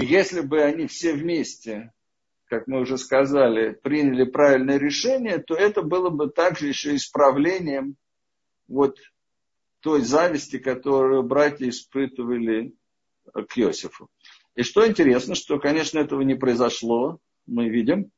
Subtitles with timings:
[0.00, 1.92] И если бы они все вместе,
[2.46, 7.96] как мы уже сказали, приняли правильное решение, то это было бы также еще исправлением
[8.66, 8.96] вот
[9.80, 12.72] той зависти, которую братья испытывали
[13.34, 14.08] к Иосифу.
[14.54, 18.10] И что интересно, что, конечно, этого не произошло, мы видим.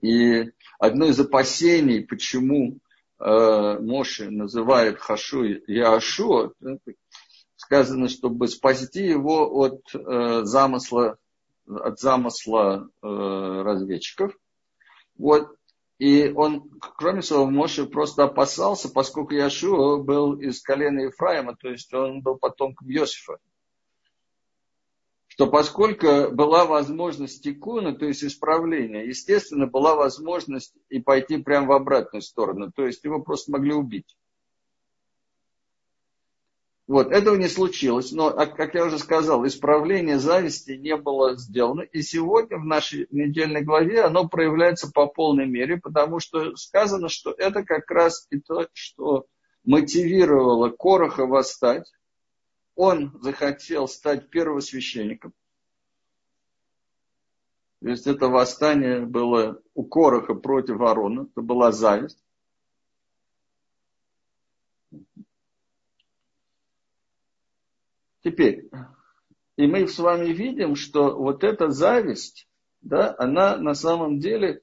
[0.00, 0.50] И
[0.80, 2.78] одно из опасений, почему
[3.20, 6.52] э, Моше называет Хашу Яшу,
[7.66, 11.18] сказано, чтобы спасти его от э, замысла,
[11.68, 14.32] от замысла э, разведчиков.
[15.18, 15.48] Вот.
[15.98, 21.92] И он, кроме того, Моше просто опасался, поскольку Яшуа был из колена Ефраима, то есть
[21.92, 23.38] он был потомком Иосифа
[25.36, 31.72] что поскольку была возможность тикуна, то есть исправления, естественно, была возможность и пойти прямо в
[31.72, 34.16] обратную сторону, то есть его просто могли убить.
[36.86, 41.80] Вот, этого не случилось, но, а, как я уже сказал, исправление зависти не было сделано.
[41.80, 47.32] И сегодня в нашей недельной главе оно проявляется по полной мере, потому что сказано, что
[47.32, 49.26] это как раз и то, что
[49.64, 51.92] мотивировало Короха восстать.
[52.76, 55.32] Он захотел стать первосвященником.
[57.80, 62.22] То есть это восстание было у Короха против Ворона, это была зависть.
[68.26, 68.68] Теперь,
[69.56, 72.48] и мы с вами видим, что вот эта зависть,
[72.80, 74.62] да, она на самом деле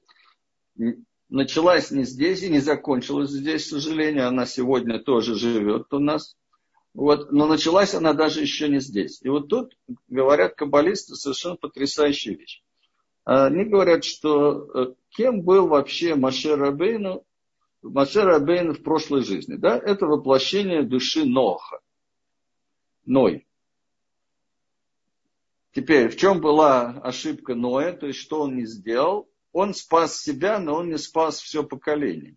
[1.30, 4.28] началась не здесь и не закончилась здесь, к сожалению.
[4.28, 6.36] Она сегодня тоже живет у нас.
[6.92, 9.22] Вот, но началась она даже еще не здесь.
[9.22, 9.78] И вот тут
[10.08, 12.62] говорят каббалисты совершенно потрясающую вещь.
[13.24, 17.24] Они говорят, что э, кем был вообще Маше Рабейну,
[17.80, 19.54] Маше Рабейну в прошлой жизни.
[19.54, 19.78] Да?
[19.78, 21.80] Это воплощение души Ноха.
[23.06, 23.46] Ной.
[25.74, 29.28] Теперь, в чем была ошибка Ноя, то есть что он не сделал?
[29.52, 32.36] Он спас себя, но он не спас все поколение.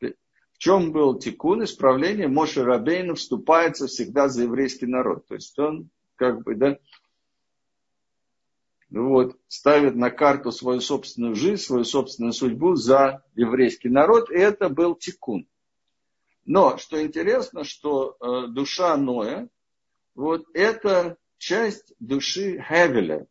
[0.00, 2.28] В чем был тикун, исправление?
[2.28, 5.26] Моше Рабейну вступается всегда за еврейский народ.
[5.26, 6.78] То есть он как бы, да,
[8.88, 14.70] вот, ставит на карту свою собственную жизнь, свою собственную судьбу за еврейский народ, и это
[14.70, 15.46] был тикун.
[16.46, 19.50] Но, что интересно, что э, душа Ноя,
[20.14, 23.26] вот это часть души Хевеля.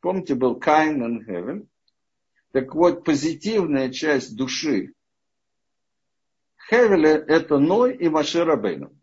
[0.00, 1.66] Помните, был Каин и Хевель?
[2.52, 4.92] Так вот, позитивная часть души
[6.68, 8.94] Хевеля– это Ной и Маширабейну.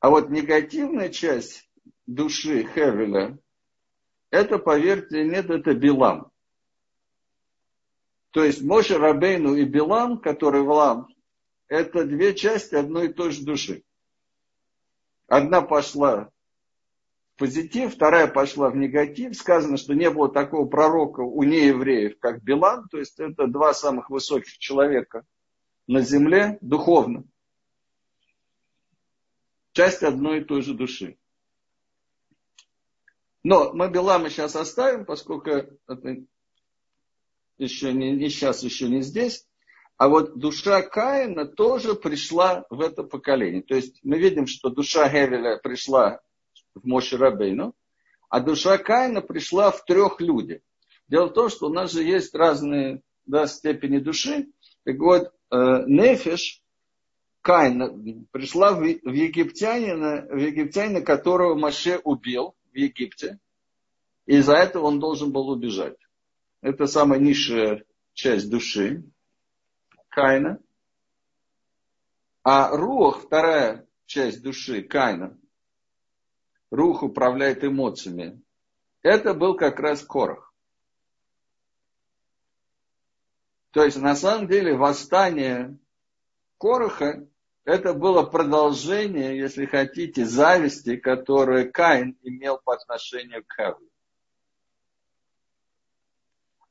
[0.00, 1.70] А вот негативная часть
[2.06, 3.38] души Хевеля,
[4.30, 6.30] это, поверьте, нет, это Билам.
[8.30, 11.06] То есть Моше Рабейну и Билам, который Влам,
[11.68, 13.84] это две части одной и той же души.
[15.26, 16.30] Одна пошла
[17.34, 19.36] в позитив, вторая пошла в негатив.
[19.36, 22.88] Сказано, что не было такого пророка у неевреев, как Билам.
[22.88, 25.24] То есть это два самых высоких человека
[25.86, 27.24] на земле духовно.
[29.72, 31.18] Часть одной и той же души.
[33.42, 35.76] Но мы Билама сейчас оставим, поскольку это
[37.58, 39.46] еще не, не сейчас, еще не здесь.
[39.96, 43.62] А вот душа Каина тоже пришла в это поколение.
[43.62, 46.20] То есть мы видим, что душа Гевеля пришла
[46.74, 47.74] в Моше Рабейну,
[48.28, 50.60] а душа Каина пришла в трех людях.
[51.06, 54.48] Дело в том, что у нас же есть разные да, степени души.
[54.84, 56.60] Так вот, э, Нефиш,
[57.40, 57.94] Каина,
[58.32, 63.38] пришла в, в, египтянина, в египтянина, которого Маше убил в Египте.
[64.26, 65.98] И из-за этого он должен был убежать.
[66.62, 67.84] Это самая низшая
[68.14, 69.04] часть души.
[70.14, 70.60] Кайна.
[72.44, 75.36] А Рух, вторая часть души, Кайна,
[76.70, 78.40] Рух управляет эмоциями.
[79.02, 80.54] Это был как раз Корах.
[83.72, 85.76] То есть, на самом деле, восстание
[86.58, 87.26] Короха
[87.64, 93.88] это было продолжение, если хотите, зависти, которую Каин имел по отношению к Хавле.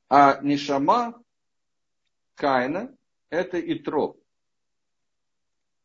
[0.08, 1.22] А Нишама
[2.36, 2.96] Каина
[3.34, 4.16] это Итро.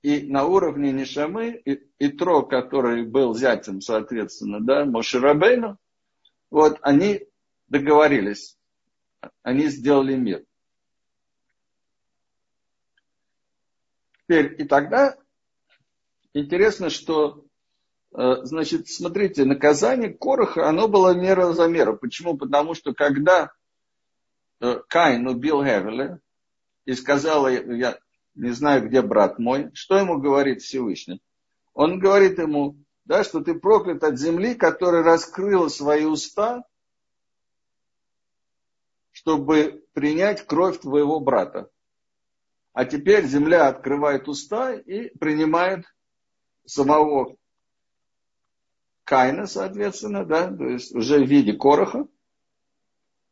[0.03, 1.61] И на уровне Нишамы
[1.99, 5.77] Итро, который был зятем, соответственно, да, Моширабейну,
[6.51, 7.27] вот они
[7.67, 8.57] договорились,
[9.43, 10.45] они сделали мир.
[14.23, 15.17] Теперь, и тогда
[16.35, 17.47] интересно, что,
[18.15, 21.97] э, значит, смотрите, наказание Короха, оно было мера за меру.
[21.97, 22.37] Почему?
[22.37, 23.51] Потому что когда
[24.61, 26.21] э, Каин убил Хевеля,
[26.89, 27.99] и сказала, я
[28.35, 31.21] не знаю, где брат мой, что ему говорит Всевышний?
[31.75, 36.65] Он говорит ему, да, что ты проклят от земли, которая раскрыла свои уста,
[39.11, 41.69] чтобы принять кровь твоего брата.
[42.73, 45.85] А теперь земля открывает уста и принимает
[46.65, 47.37] самого
[49.05, 52.09] Кайна, соответственно, да, то есть уже в виде короха.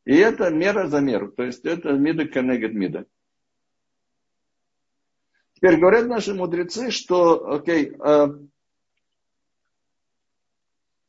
[0.05, 3.07] И это мера за меру, то есть это мида коннегет мида.
[5.57, 8.27] Теперь говорят наши мудрецы, что, окей, э,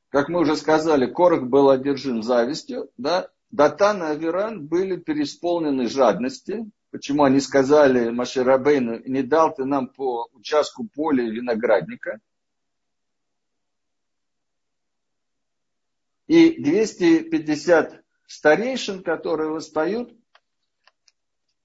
[0.10, 6.70] как мы уже сказали, Корах был одержим завистью, да, Датан и Аверан были переисполнены жадности.
[6.92, 12.20] Почему они сказали Маширабейну, не дал ты нам по участку поля виноградника–
[16.28, 20.14] И 250 старейшин, которые восстают,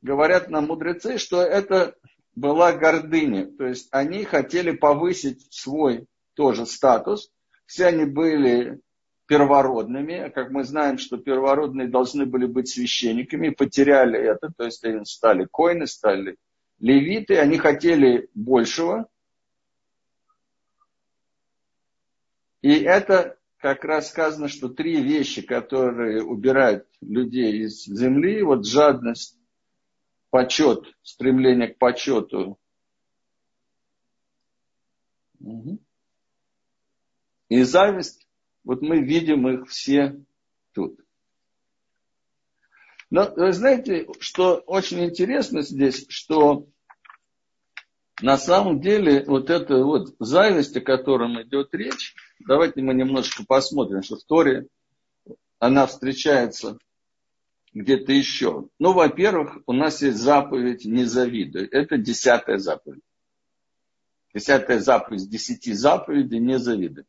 [0.00, 1.96] говорят нам мудрецы, что это
[2.34, 3.46] была гордыня.
[3.46, 7.30] То есть они хотели повысить свой тоже статус.
[7.66, 8.80] Все они были
[9.26, 15.04] первородными, как мы знаем, что первородные должны были быть священниками, потеряли это, то есть они
[15.06, 16.36] стали коины, стали
[16.80, 19.08] левиты, они хотели большего.
[22.60, 29.38] И это как раз сказано, что три вещи, которые убирают людей из земли, вот жадность,
[30.32, 32.58] почет, стремление к почету.
[37.48, 38.26] И зависть,
[38.64, 40.20] вот мы видим их все
[40.72, 40.98] тут.
[43.10, 46.66] Но вы знаете, что очень интересно здесь, что
[48.20, 54.02] на самом деле вот эта вот зависть, о котором идет речь, Давайте мы немножко посмотрим,
[54.02, 54.66] что в Торе
[55.58, 56.78] она встречается
[57.72, 58.68] где-то еще.
[58.78, 61.66] Ну, во-первых, у нас есть заповедь «не завидуй».
[61.66, 63.02] Это десятая заповедь.
[64.34, 67.04] Десятая заповедь десяти заповедей «не завидуй».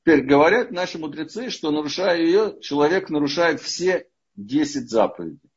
[0.00, 4.06] Теперь говорят наши мудрецы, что нарушая ее, человек нарушает все
[4.36, 5.48] десять заповедей.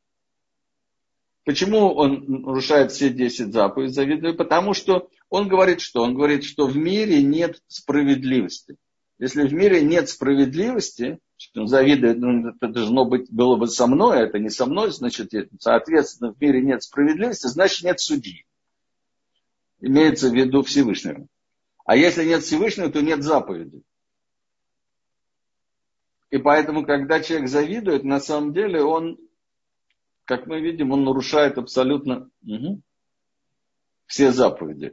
[1.44, 4.32] Почему он нарушает все 10 заповедей завидуя?
[4.32, 6.02] Потому что он говорит что?
[6.02, 8.76] Он говорит, что в мире нет справедливости.
[9.18, 11.18] Если в мире нет справедливости,
[11.54, 14.90] он завидует, ну, это должно быть, было бы со мной, а это не со мной,
[14.90, 18.44] значит, соответственно, в мире нет справедливости, значит, нет судьи.
[19.80, 21.26] Имеется в виду Всевышнего.
[21.84, 23.82] А если нет Всевышнего, то нет заповеди.
[26.30, 29.18] И поэтому, когда человек завидует, на самом деле он
[30.24, 32.80] как мы видим, он нарушает абсолютно угу,
[34.06, 34.90] все заповеди.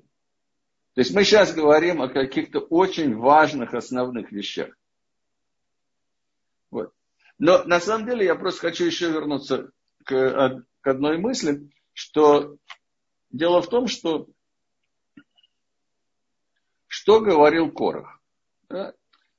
[0.96, 4.78] То есть мы сейчас говорим о каких-то очень важных основных вещах.
[7.40, 9.72] Но на самом деле я просто хочу еще вернуться
[10.04, 12.58] к, к одной мысли, что
[13.32, 14.28] дело в том, что
[16.86, 18.20] что говорил Корах?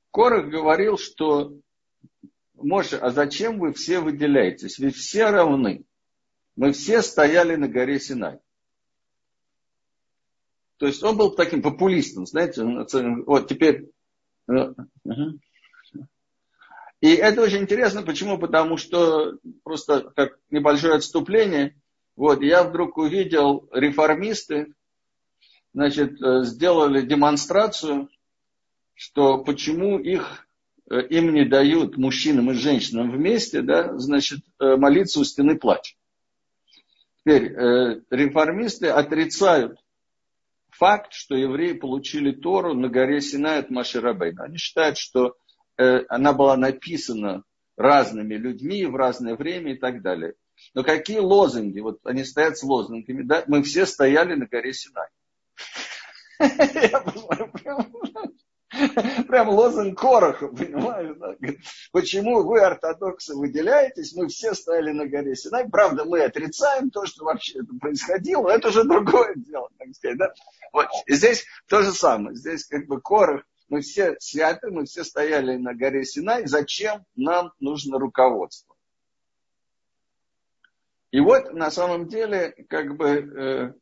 [0.09, 1.53] Корах говорил, что
[2.55, 4.79] Моше, а зачем вы все выделяетесь?
[4.79, 5.85] Ведь все равны.
[6.55, 8.39] Мы все стояли на горе Синай.
[10.77, 13.91] То есть он был таким популистом, знаете, вот теперь...
[14.49, 14.73] Э,
[17.01, 18.37] И это очень интересно, почему?
[18.37, 21.75] Потому что просто как небольшое отступление,
[22.15, 24.73] вот я вдруг увидел реформисты,
[25.73, 28.09] значит, э, сделали демонстрацию,
[28.95, 30.45] что почему их
[30.91, 35.95] Э, им не дают мужчинам и женщинам вместе, да, значит, э, молиться у стены плача.
[37.19, 39.79] Теперь э, реформисты отрицают
[40.69, 44.43] факт, что евреи получили Тору на горе Синай от Маширабейна.
[44.43, 45.37] Они считают, что
[46.09, 47.43] она была написана
[47.77, 50.35] разными людьми в разное время и так далее.
[50.73, 51.79] Но какие лозунги?
[51.79, 53.43] Вот они стоят с лозунгами, да?
[53.47, 55.07] Мы все стояли на горе Синай.
[59.27, 61.15] Прям лозунг Короха, понимаешь?
[61.17, 61.35] Да?
[61.91, 64.15] Почему вы, ортодоксы, выделяетесь?
[64.15, 65.69] Мы все стояли на горе Синай.
[65.69, 68.49] Правда, мы отрицаем то, что вообще это происходило.
[68.49, 70.17] Это уже другое дело, так сказать.
[70.17, 70.33] Да?
[70.71, 70.87] Вот.
[71.05, 72.35] И здесь то же самое.
[72.35, 73.43] Здесь как бы Корох.
[73.71, 76.45] Мы все святы, мы все стояли на горе Синай.
[76.45, 78.75] Зачем нам нужно руководство?
[81.09, 83.73] И вот на самом деле, как бы, э,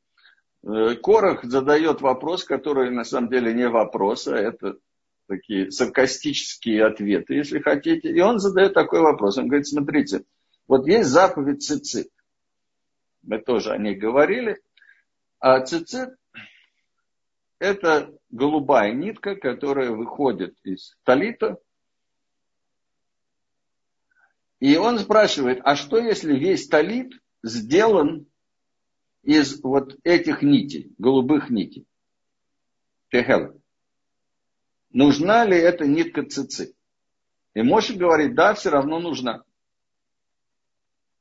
[0.63, 4.77] Э, Корах задает вопрос, который на самом деле не вопрос, а это
[5.27, 8.10] такие саркастические ответы, если хотите.
[8.10, 9.38] И он задает такой вопрос.
[9.38, 10.24] Он говорит, смотрите,
[10.67, 12.10] вот есть заповедь цицит.
[13.24, 14.62] Мы тоже о ней говорили.
[15.39, 16.15] А цицит–
[17.60, 21.57] это голубая нитка, которая выходит из талита.
[24.59, 28.27] И он спрашивает, а что если весь талит сделан
[29.24, 31.86] из вот этих нитей, голубых нитей.
[33.09, 33.62] Техел.
[34.91, 36.75] Нужна ли эта нитка цицы?
[37.53, 39.43] И Моше говорит, да, все равно нужна.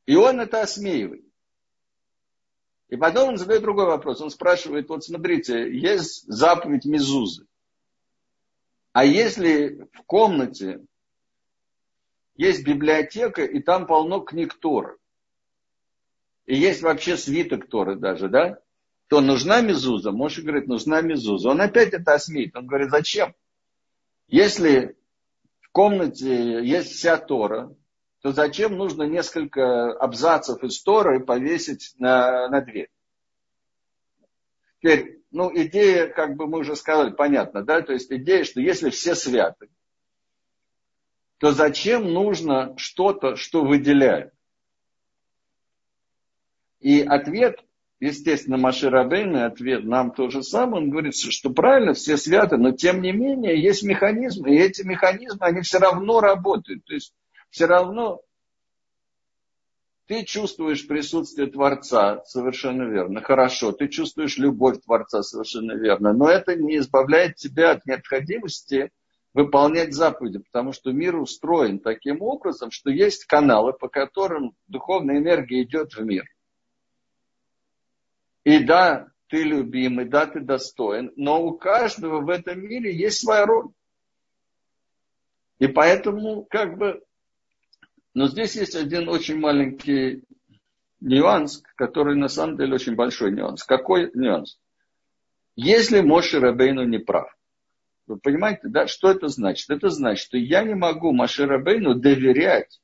[0.06, 1.27] И он это осмеивает.
[2.88, 4.20] И потом он задает другой вопрос.
[4.20, 7.46] Он спрашивает, вот смотрите, есть заповедь Мезузы.
[8.92, 10.80] А если в комнате
[12.34, 14.96] есть библиотека, и там полно книг Торы,
[16.46, 18.58] и есть вообще свиток Торы даже, да,
[19.08, 20.12] то нужна Мезуза?
[20.12, 21.50] Моше говорит, нужна Мезуза.
[21.50, 22.56] Он опять это осмеет.
[22.56, 23.34] Он говорит, зачем?
[24.28, 24.96] Если
[25.60, 27.74] в комнате есть вся Тора,
[28.20, 32.90] то зачем нужно несколько абзацев из Торы повесить на, на дверь?
[34.78, 37.80] Теперь, ну, идея, как бы мы уже сказали, понятно, да?
[37.82, 39.68] То есть идея, что если все святы,
[41.38, 44.32] то зачем нужно что-то, что выделяет?
[46.80, 47.64] И ответ,
[48.00, 50.82] естественно, Маширабейный ответ нам то же самое.
[50.82, 55.38] Он говорит, что правильно, все святы, но тем не менее есть механизмы, и эти механизмы,
[55.40, 56.84] они все равно работают.
[56.84, 57.12] То есть
[57.50, 58.22] все равно
[60.06, 66.56] ты чувствуешь присутствие Творца, совершенно верно, хорошо, ты чувствуешь любовь Творца, совершенно верно, но это
[66.56, 68.90] не избавляет тебя от необходимости
[69.34, 75.62] выполнять заповеди, потому что мир устроен таким образом, что есть каналы, по которым духовная энергия
[75.62, 76.24] идет в мир.
[78.44, 83.44] И да, ты любимый, да, ты достоин, но у каждого в этом мире есть своя
[83.44, 83.68] роль.
[85.58, 87.02] И поэтому, как бы,
[88.18, 90.24] но здесь есть один очень маленький
[90.98, 93.62] нюанс, который на самом деле очень большой нюанс.
[93.62, 94.58] Какой нюанс?
[95.54, 97.32] Если Моше Рабейну не прав,
[98.08, 99.70] вы понимаете, да, что это значит?
[99.70, 102.80] Это значит, что я не могу Моше Рабейну доверять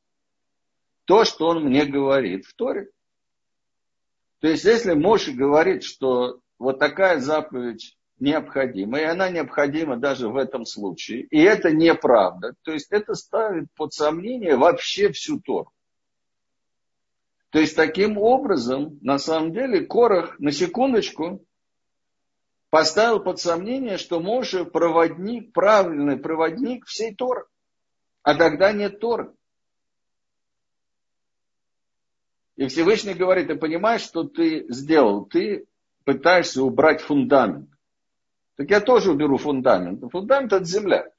[1.05, 2.91] то, что он мне говорит в Торе.
[4.39, 10.37] То есть, если Моше говорит, что вот такая заповедь необходима, и она необходима даже в
[10.37, 15.73] этом случае, и это неправда, то есть это ставит под сомнение вообще всю Тору.
[17.51, 21.45] То есть таким образом, на самом деле, Корах, на секундочку,
[22.69, 27.45] поставил под сомнение, что Моше проводник, правильный проводник всей Торы.
[28.25, 29.33] А тогда нет Торы.
[32.57, 35.25] И Всевышний говорит, ты понимаешь, что ты сделал?
[35.25, 35.67] Ты
[36.05, 37.71] пытаешься убрать фундамент.
[38.57, 40.03] Так я тоже уберу фундамент.
[40.13, 41.11] Фундамент это земля.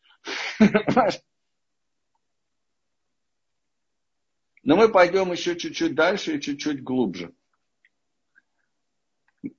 [4.63, 7.33] Но мы пойдем еще чуть-чуть дальше и чуть-чуть глубже.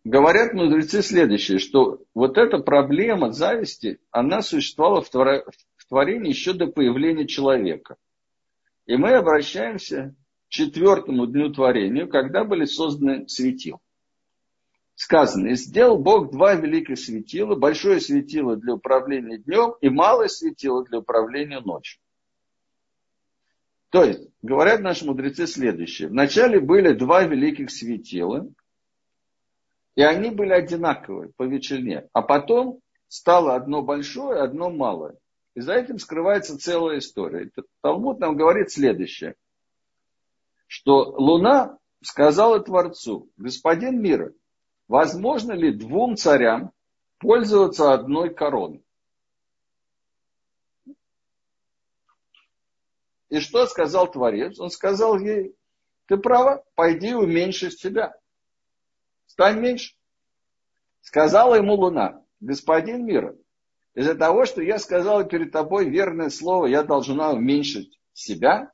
[0.03, 5.11] Говорят мудрецы следующее, что вот эта проблема зависти, она существовала в
[5.89, 7.97] творении еще до появления человека.
[8.87, 10.17] И мы обращаемся
[10.49, 13.79] к четвертому дню творения, когда были созданы светила
[14.97, 20.85] сказано, и сделал Бог два великих светила, большое светило для управления днем и малое светило
[20.85, 22.01] для управления ночью.
[23.91, 26.09] То есть, говорят наши мудрецы следующее.
[26.09, 28.49] Вначале были два великих светила,
[29.95, 32.09] и они были одинаковые по величине.
[32.13, 35.17] А потом стало одно большое, одно малое.
[35.55, 37.51] И за этим скрывается целая история.
[37.83, 39.37] Талмуд нам говорит следующее,
[40.67, 44.33] что Луна сказала Творцу, господин мира,
[44.89, 46.73] возможно ли двум царям
[47.19, 48.85] пользоваться одной короной?
[53.29, 54.59] И что сказал Творец?
[54.61, 55.57] Он сказал ей,
[56.07, 58.15] ты права, пойди уменьши себя.
[59.27, 59.97] Стань меньше.
[61.01, 63.37] Сказала ему Луна, господин мира,
[63.95, 68.73] из-за того, что я сказала перед тобой верное слово, я должна уменьшить себя.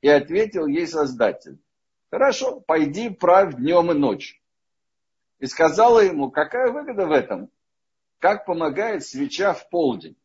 [0.00, 1.58] И ответил ей Создатель,
[2.10, 4.39] хорошо, пойди правь днем и ночью
[5.40, 7.50] и сказала ему, какая выгода в этом?
[8.18, 10.16] Как помогает свеча в полдень?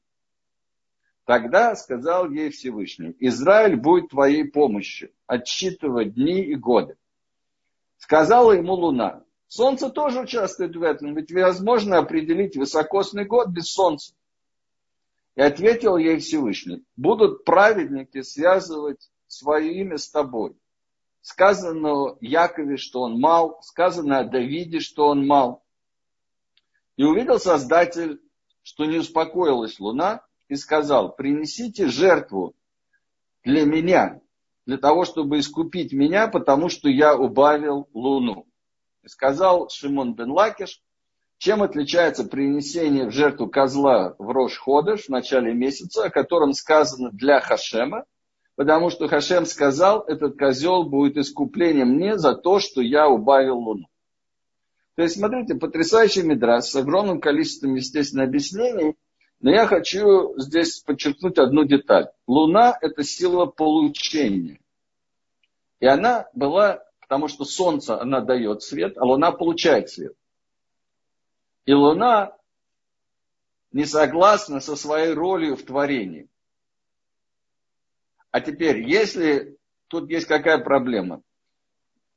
[1.24, 6.98] Тогда сказал ей Всевышний, Израиль будет твоей помощью, отсчитывать дни и годы.
[7.98, 14.13] Сказала ему луна, солнце тоже участвует в этом, ведь возможно определить высокосный год без солнца.
[15.36, 20.55] И ответил ей Всевышний, будут праведники связывать свое имя с тобой
[21.25, 25.63] сказано о Якове, что он мал, сказано о Давиде, что он мал.
[26.98, 28.22] И увидел Создатель,
[28.62, 32.53] что не успокоилась луна, и сказал, принесите жертву
[33.44, 34.22] для меня,
[34.67, 38.46] для того, чтобы искупить меня, потому что я убавил луну.
[39.01, 40.79] И сказал Шимон бен Лакиш,
[41.39, 47.10] чем отличается принесение в жертву козла в Рош Ходыш в начале месяца, о котором сказано
[47.10, 48.05] для Хашема,
[48.55, 53.88] потому что Хашем сказал, этот козел будет искуплением мне за то, что я убавил луну.
[54.95, 58.95] То есть, смотрите, потрясающий мидрас с огромным количеством, естественно, объяснений.
[59.41, 62.07] Но я хочу здесь подчеркнуть одну деталь.
[62.25, 64.62] Луна– это сила получения.
[65.81, 70.13] И она была, потому что Солнце, она дает свет, а Луна получает свет.
[71.65, 72.38] И Луна
[73.74, 76.29] не согласна со своей ролью в творении.
[78.36, 79.56] А теперь, если
[79.88, 81.22] тут есть какая проблема?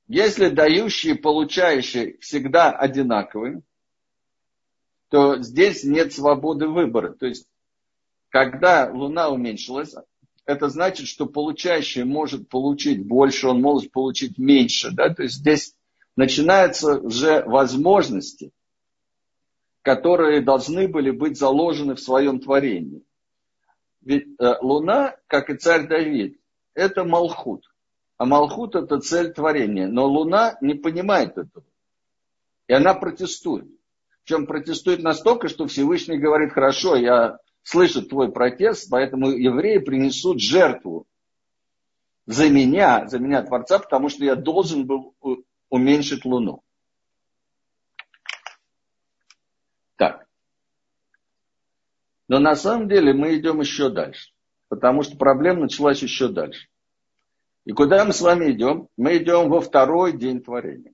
[0.09, 3.63] Если дающие и получающие всегда одинаковые,
[5.11, 7.13] то здесь нет свободы выбора.
[7.13, 7.47] То есть,
[8.31, 9.95] когда Луна уменьшилась,
[10.45, 14.91] это значит, что получающий может получить больше, он может получить меньше.
[14.91, 15.15] Да?
[15.15, 15.77] То есть здесь
[16.17, 18.51] начинаются уже возможности,
[19.83, 23.05] которые должны были быть заложены в своем творении.
[24.09, 26.41] Ведь э, Луна, как и царь Давид,
[26.73, 27.71] это Малхут.
[28.17, 29.87] А Малхут это цель творения.
[29.87, 31.67] Но Луна не понимает этого.
[32.69, 33.69] И она протестует.
[34.25, 41.07] Причем протестует настолько, что Всевышний говорит, хорошо, я слышу твой протест, поэтому евреи принесут жертву
[42.25, 45.15] за меня, за меня Творца, потому что я должен был
[45.69, 46.63] уменьшить Луну.
[52.29, 54.33] Но на самом деле мы идем еще дальше.
[54.69, 56.69] Потому что проблема началась еще дальше.
[57.65, 58.89] И куда мы с вами идем?
[58.97, 60.93] Мы идем во второй день творения.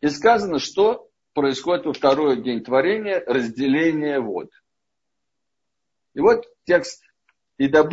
[0.00, 4.50] И сказано, что происходит во второй день творения разделение вод.
[6.14, 7.04] И вот текст.
[7.58, 7.86] И да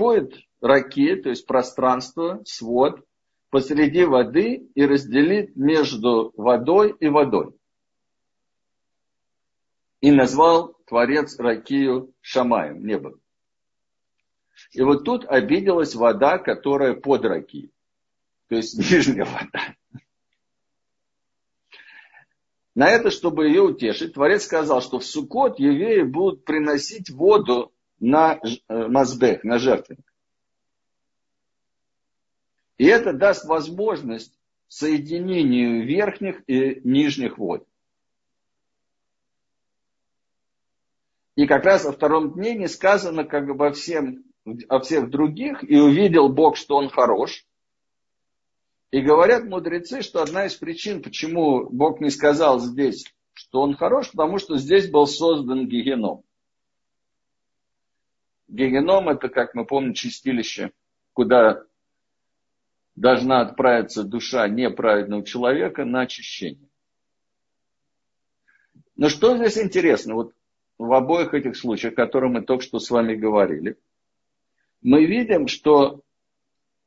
[0.62, 3.06] раки, то есть пространство, свод,
[3.50, 7.57] посреди воды и разделит между водой и водой.
[10.02, 13.20] И назвал Творец Ракию Шамаем, небо.
[14.72, 17.72] И вот тут обиделась вода, которая под Ракией.
[18.48, 19.76] То есть нижняя вода.
[22.76, 28.36] На это, чтобы ее утешить, Творец сказал, что в Суккот евреи будут приносить воду на
[28.36, 30.06] э, Мазбех, на жертвенник.
[32.78, 37.67] И это даст возможность соединению верхних и нижних вод.
[41.38, 44.24] И как раз во втором дне не сказано, как обо, всем,
[44.70, 47.46] о всех других, и увидел Бог, что он хорош.
[48.90, 54.10] И говорят мудрецы, что одна из причин, почему Бог не сказал здесь, что он хорош,
[54.10, 56.24] потому что здесь был создан гигеном.
[58.48, 60.72] Гегеном это, как мы помним, чистилище,
[61.14, 61.66] куда
[62.96, 66.68] должна отправиться душа неправедного человека на очищение.
[68.96, 70.16] Но что здесь интересно?
[70.16, 70.34] Вот
[70.78, 73.78] в обоих этих случаях, о которых мы только что с вами говорили,
[74.82, 76.02] мы видим, что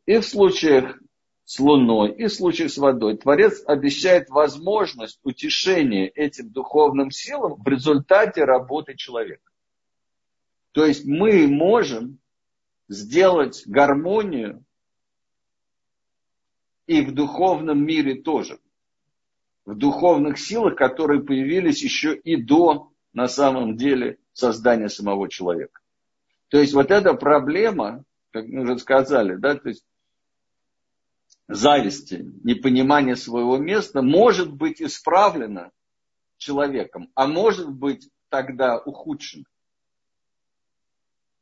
[0.07, 1.01] и в случаях
[1.45, 7.67] с Луной, и в случаях с водой Творец обещает возможность утешения этим духовным силам в
[7.67, 9.51] результате работы человека.
[10.73, 12.21] То есть мы можем
[12.89, 14.65] сделать гармонию
[16.87, 18.59] и в духовном мире тоже.
[19.65, 25.81] В духовных силах, которые появились еще и до, на самом деле, создания самого человека.
[26.49, 29.85] То есть вот эта проблема, как мы уже сказали, да, то есть
[31.49, 35.71] зависти, непонимание своего места может быть исправлена
[36.37, 39.45] человеком, а может быть тогда ухудшена.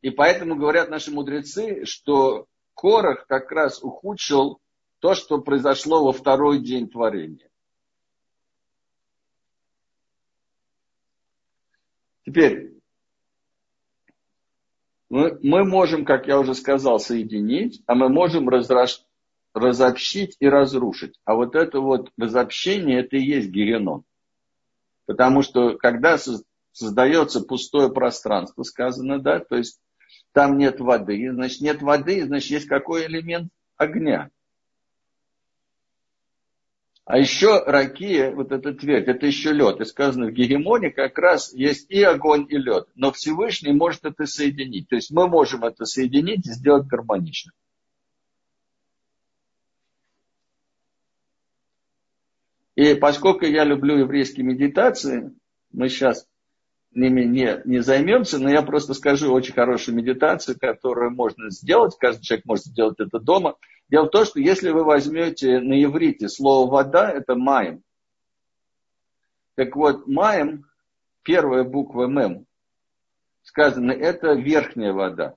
[0.00, 4.60] И поэтому говорят наши мудрецы, что Корах как раз ухудшил
[5.00, 7.47] то, что произошло во второй день творения.
[12.28, 12.74] Теперь,
[15.08, 19.02] мы, можем, как я уже сказал, соединить, а мы можем разраш,
[19.54, 21.18] разобщить и разрушить.
[21.24, 24.04] А вот это вот разобщение, это и есть геном.
[25.06, 26.18] Потому что когда
[26.72, 29.80] создается пустое пространство, сказано, да, то есть
[30.32, 34.28] там нет воды, значит, нет воды, значит, есть какой элемент огня.
[37.08, 39.80] А еще ракия, вот эта твердь, это еще лед.
[39.80, 42.86] И сказано, в гегемоне как раз есть и огонь, и лед.
[42.96, 44.90] Но Всевышний может это соединить.
[44.90, 47.52] То есть мы можем это соединить и сделать гармонично.
[52.74, 55.34] И поскольку я люблю еврейские медитации,
[55.72, 56.28] мы сейчас
[56.92, 61.96] ними не, не займемся, но я просто скажу очень хорошую медитацию, которую можно сделать.
[61.98, 63.56] Каждый человек может сделать это дома.
[63.88, 67.82] Дело в том, что если вы возьмете на иврите слово вода, это маем.
[69.54, 70.66] Так вот, маем,
[71.22, 72.46] первая буква мем,
[73.42, 75.34] сказано, это верхняя вода.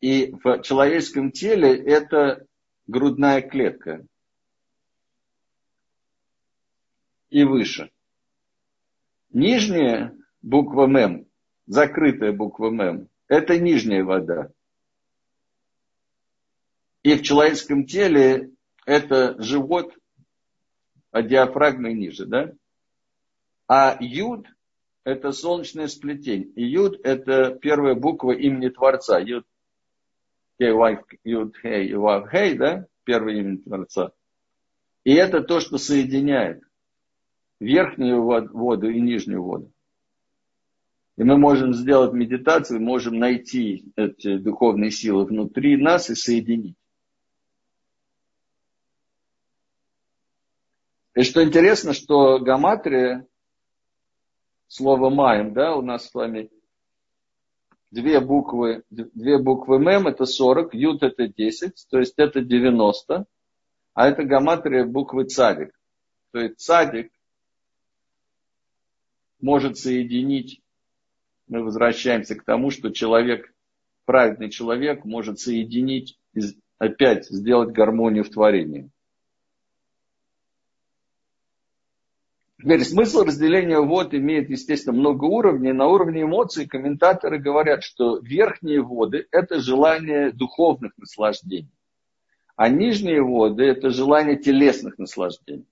[0.00, 2.46] И в человеческом теле это
[2.86, 4.06] грудная клетка.
[7.30, 7.90] и выше.
[9.30, 11.26] Нижняя буква МЭМ,
[11.66, 14.50] закрытая буква МЭМ, это нижняя вода.
[17.06, 18.50] И в человеческом теле
[18.84, 19.94] это живот,
[21.12, 22.52] а диафрагмой ниже, да?
[23.68, 24.48] А юд–
[25.04, 26.48] это солнечное сплетение.
[26.56, 29.20] И юд– это первая буква имени Творца.
[29.20, 29.46] Юд,
[30.58, 32.86] юд, хей, вав, хей, да?
[33.04, 34.10] Первое имя Творца.
[35.04, 36.60] И это то, что соединяет
[37.60, 39.72] верхнюю воду и нижнюю воду.
[41.16, 46.74] И мы можем сделать медитацию, можем найти эти духовные силы внутри нас и соединить.
[51.16, 53.26] И что интересно, что гаматрия,
[54.68, 56.50] слово маем, да, у нас с вами
[57.90, 63.24] две буквы, две буквы мем это 40, ют это 10, то есть это 90,
[63.94, 65.72] а это гаматрия буквы цадик.
[66.32, 67.10] То есть цадик
[69.40, 70.60] может соединить,
[71.48, 73.54] мы возвращаемся к тому, что человек,
[74.04, 76.20] праведный человек может соединить,
[76.76, 78.90] опять сделать гармонию в творении.
[82.58, 85.72] Теперь смысл разделения вод имеет, естественно, много уровней.
[85.72, 91.70] На уровне эмоций комментаторы говорят, что верхние воды– это желание духовных наслаждений,
[92.56, 95.66] а нижние воды– это желание телесных наслаждений.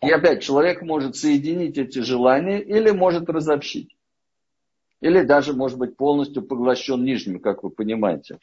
[0.00, 3.96] И опять, человек может соединить эти желания или может разобщить.
[5.00, 8.38] Или даже может быть полностью поглощен нижним, как вы понимаете.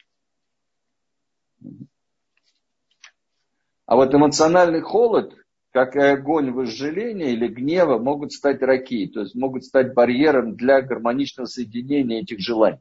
[3.91, 5.35] А вот эмоциональный холод,
[5.71, 10.81] как и огонь вожделения или гнева, могут стать раки, то есть могут стать барьером для
[10.81, 12.79] гармоничного соединения этих желаний.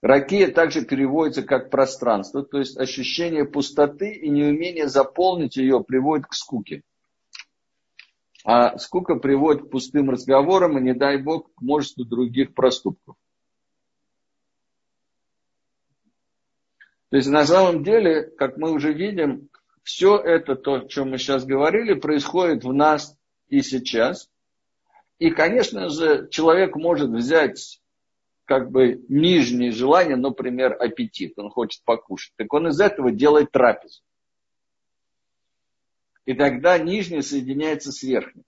[0.00, 6.34] Ракия также переводится как пространство, то есть ощущение пустоты и неумение заполнить ее приводит к
[6.34, 6.82] скуке.
[8.44, 13.14] А скука приводит к пустым разговорам и, не дай бог, к множеству других проступков.
[17.12, 19.50] То есть на самом деле, как мы уже видим,
[19.82, 24.30] все это, то, о чем мы сейчас говорили, происходит в нас и сейчас.
[25.18, 27.82] И, конечно же, человек может взять
[28.46, 32.32] как бы нижние желания, например, аппетит, он хочет покушать.
[32.36, 34.00] Так он из этого делает трапезу.
[36.24, 38.44] И тогда нижнее соединяется с верхним.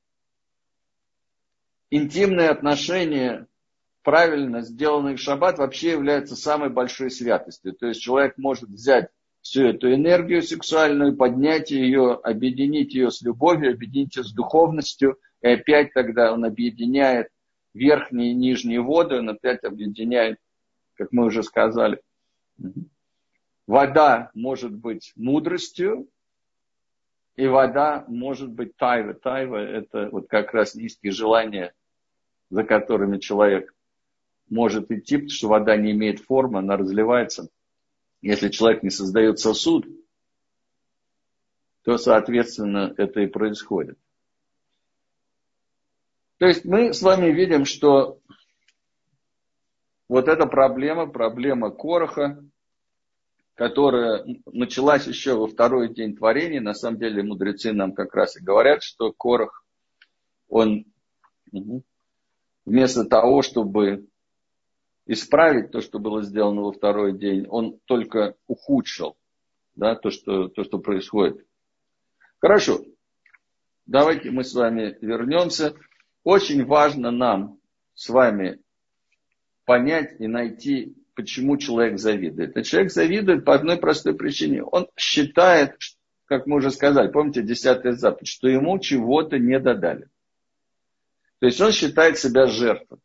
[1.91, 3.47] Интимные отношения
[4.05, 7.73] правильно сделанный шаббат вообще является самой большой святостью.
[7.73, 9.09] То есть человек может взять
[9.41, 15.49] всю эту энергию сексуальную, поднять ее, объединить ее с любовью, объединить ее с духовностью, и
[15.49, 17.29] опять тогда он объединяет
[17.73, 20.39] верхние и нижние воды, он опять объединяет,
[20.97, 22.01] как мы уже сказали.
[23.67, 26.09] Вода может быть мудростью,
[27.37, 29.15] и вода может быть тайва.
[29.15, 31.75] Тайва– это вот как раз низкие желания,
[32.51, 33.75] за которыми человек
[34.49, 37.49] может идти, потому что вода не имеет формы, она разливается.
[38.23, 39.87] Если человек не создает сосуд,
[41.83, 43.99] то, соответственно, это и происходит.
[46.39, 48.21] То есть мы с вами видим, что
[50.09, 52.43] вот эта проблема, проблема Короха,
[53.55, 58.43] которая началась еще во второй день творения, на самом деле мудрецы нам как раз и
[58.43, 59.65] говорят, что Корох,
[60.49, 60.87] он
[62.65, 64.07] вместо того, чтобы
[65.07, 69.17] исправить то, что было сделано во второй день, он только ухудшил
[69.75, 71.45] да, то, что, то, что происходит.
[72.41, 72.85] Хорошо,
[73.87, 75.75] давайте мы с вами вернемся.
[76.23, 77.59] Очень важно нам
[77.95, 78.61] с вами
[79.65, 82.57] понять и найти, почему человек завидует.
[82.57, 84.63] И человек завидует по одной простой причине.
[84.63, 85.77] Он считает,
[86.27, 90.09] как мы уже сказали, помните, десятый заповедь, что ему чего-то не додали.
[91.41, 93.01] То есть он считает себя жертвой.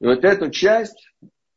[0.00, 1.10] И вот эту часть,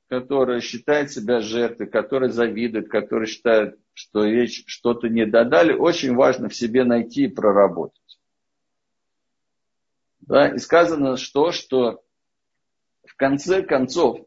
[0.08, 6.50] которая считает себя жертвой, которая завидует, которая считает, что вещь что-то не додали, очень важно
[6.50, 8.00] в себе найти и проработать.
[10.22, 10.50] Да?
[10.50, 12.02] И сказано, что, что
[13.06, 14.26] в конце концов,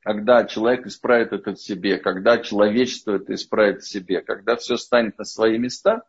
[0.00, 5.16] когда человек исправит это в себе, когда человечество это исправит в себе, когда все станет
[5.16, 6.02] на свои места,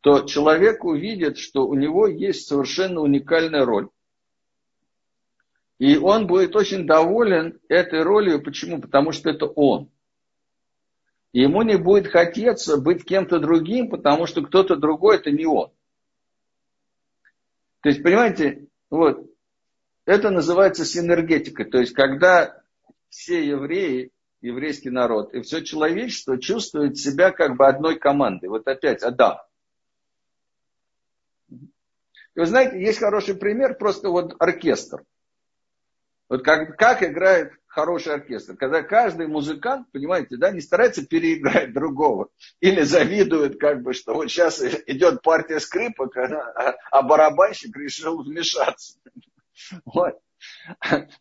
[0.00, 3.88] то человек увидит, что у него есть совершенно уникальная роль.
[5.78, 8.42] И он будет очень доволен этой ролью.
[8.42, 8.80] Почему?
[8.80, 9.90] Потому что это он.
[11.32, 15.70] Ему не будет хотеться быть кем-то другим, потому что кто-то другой это не он.
[17.82, 19.30] То есть, понимаете, вот,
[20.04, 21.64] это называется синергетика.
[21.64, 22.60] То есть, когда
[23.08, 24.10] все евреи
[24.40, 28.48] еврейский народ, и все человечество чувствует себя как бы одной командой.
[28.48, 29.38] Вот опять Адам.
[31.50, 35.04] И вы знаете, есть хороший пример, просто вот оркестр.
[36.28, 38.56] Вот как, как играет хороший оркестр.
[38.56, 42.28] Когда каждый музыкант, понимаете, да, не старается переиграть другого.
[42.60, 48.98] Или завидует, как бы, что вот сейчас идет партия скрипок, а, а барабанщик решил вмешаться.
[49.84, 50.16] Вот.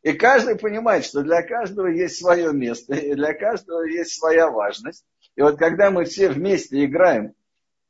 [0.04, 5.04] И каждый понимает, что для каждого есть свое место, и для каждого есть своя важность.
[5.36, 7.34] И вот когда мы все вместе играем,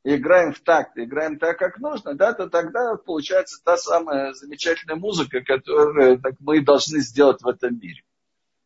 [0.04, 5.40] играем в такт, играем так, как нужно, да, то тогда получается та самая замечательная музыка,
[5.40, 8.02] которую так, мы должны сделать в этом мире.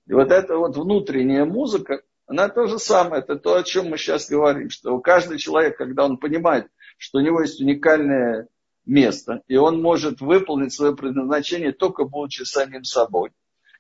[0.07, 3.99] И вот эта вот внутренняя музыка, она то же самое, это то, о чем мы
[3.99, 6.69] сейчас говорим, что каждый человек, когда он понимает,
[6.99, 8.49] что у него есть уникальное
[8.85, 13.31] место, и он может выполнить свое предназначение только будучи самим собой.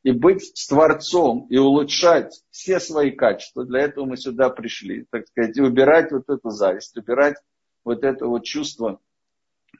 [0.02, 3.64] И быть Творцом, и улучшать все свои качества.
[3.64, 5.06] Для этого мы сюда пришли.
[5.10, 7.36] Так сказать, и убирать вот эту зависть, убирать
[7.84, 9.00] вот это вот чувство,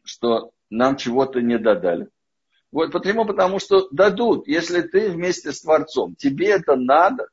[0.05, 2.09] что нам чего-то не додали.
[2.71, 3.25] Вот почему?
[3.25, 4.47] Потому что дадут.
[4.47, 7.29] Если ты вместе с Творцом, тебе это надо,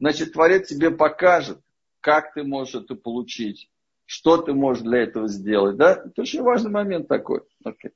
[0.00, 1.60] значит, Творец тебе покажет,
[2.00, 3.70] как ты можешь это получить
[4.08, 5.92] что ты можешь для этого сделать, да?
[5.92, 7.42] Это очень важный момент такой.
[7.62, 7.92] Okay.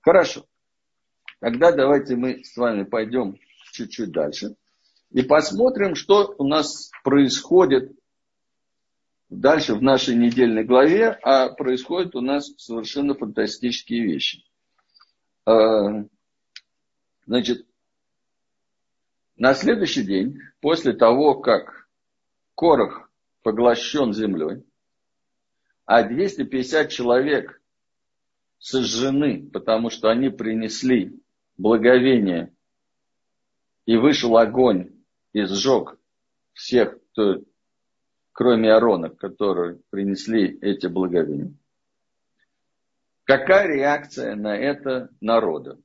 [0.00, 0.46] Хорошо.
[1.42, 3.36] Тогда давайте мы с вами пойдем
[3.72, 4.54] чуть-чуть дальше
[5.10, 7.90] и посмотрим, что у нас происходит
[9.28, 14.44] дальше в нашей недельной главе, а происходят у нас совершенно фантастические вещи.
[15.44, 16.04] А,
[17.26, 17.66] значит,
[19.34, 21.88] на следующий день, после того, как
[22.54, 23.10] Корох
[23.42, 24.62] поглощен землей,
[25.86, 27.60] а 250 человек
[28.60, 31.18] сожжены, потому что они принесли
[31.56, 32.54] благовение,
[33.86, 35.98] и вышел огонь и сжег
[36.52, 37.42] всех, кто,
[38.32, 41.54] кроме Арона, которые принесли эти благовения.
[43.24, 45.78] Какая реакция на это народа?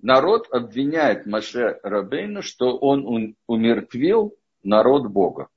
[0.00, 5.48] Народ обвиняет Маше Рабейну, что он умертвил народ Бога.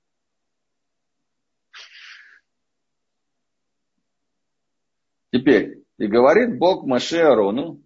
[5.33, 7.81] Теперь, и говорит Бог Маше Арону,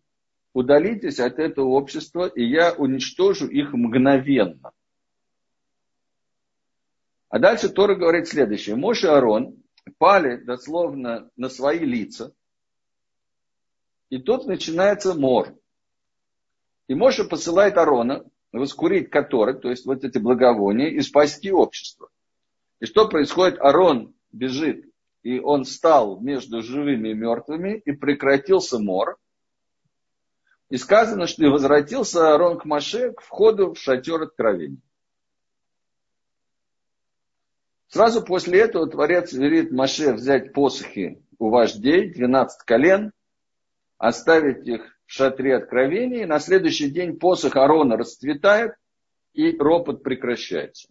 [0.54, 4.72] удалитесь от этого общества, и я уничтожу их мгновенно.
[7.30, 8.76] А дальше Тора говорит следующее.
[8.76, 9.64] Моше и Арон
[9.98, 12.34] пали дословно на свои лица,
[14.10, 15.56] и тут начинается мор.
[16.88, 22.10] И Моше посылает Арона воскурить который, то есть вот эти благовония, и спасти общество.
[22.82, 23.62] И что происходит?
[23.62, 24.91] Арон бежит
[25.24, 29.18] и он стал между живыми и мертвыми, и прекратился мор.
[30.70, 34.82] И сказано, что и возвратился Аарон к Маше к входу в шатер откровения.
[37.88, 43.12] Сразу после этого Творец велит Маше взять посохи у вождей, 12 колен,
[43.98, 48.76] оставить их в шатре откровения, и на следующий день посох Арона расцветает,
[49.34, 50.91] и ропот прекращается.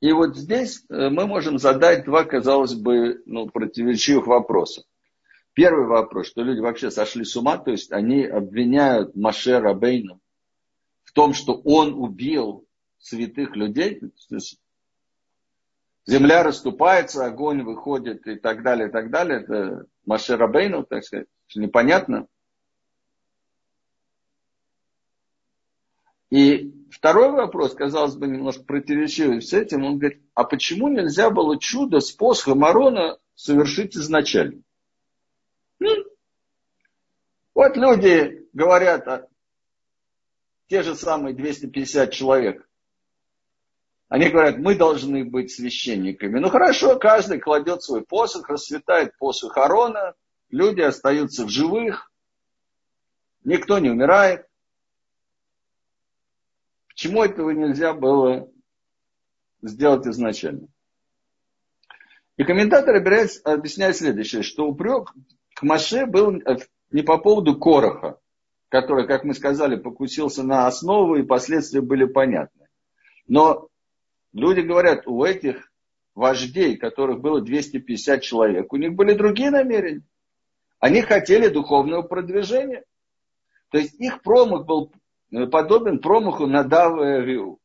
[0.00, 4.84] И вот здесь э, мы можем задать два, казалось бы, ну, противоречивых вопроса.
[5.52, 10.18] Первый вопрос, что люди вообще сошли с ума, то есть они обвиняют Маше Рабейна
[11.04, 12.66] в том, что он убил
[12.98, 14.00] святых людей.
[16.06, 19.40] земля расступается, огонь выходит и так далее, и так далее.
[19.40, 22.26] Это Маше Рабейну, так сказать, непонятно.
[26.30, 29.84] И второй вопрос, казалось бы, немножко противоречивый с этим.
[29.84, 34.62] Он говорит, а почему нельзя было чудо с посохом Арона совершить изначально?
[35.78, 35.90] Ну,
[37.54, 39.26] вот люди говорят, а,
[40.68, 42.68] те же самые 250 человек.
[44.08, 46.38] Они говорят, мы должны быть священниками.
[46.40, 50.14] Ну хорошо, каждый кладет свой посох, расцветает посох Арона,
[50.50, 52.10] люди остаются в живых,
[53.44, 54.49] никто не умирает.
[57.00, 58.52] Почему этого нельзя было
[59.62, 60.68] сделать изначально?
[62.36, 65.10] И комментатор объясняет следующее, что упрек
[65.54, 66.42] к Маше был
[66.90, 68.18] не по поводу Короха,
[68.68, 72.68] который, как мы сказали, покусился на основу и последствия были понятны.
[73.26, 73.68] Но
[74.34, 75.72] люди говорят, у этих
[76.14, 80.04] вождей, которых было 250 человек, у них были другие намерения.
[80.80, 82.84] Они хотели духовного продвижения.
[83.70, 84.99] То есть их промах был Э,
[85.30, 87.60] подобен промаху на Даву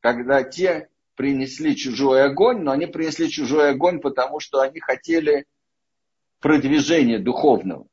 [0.00, 5.46] когда те принесли чужой огонь, но они принесли чужой огонь, потому что они хотели
[6.40, 7.86] продвижения духовного.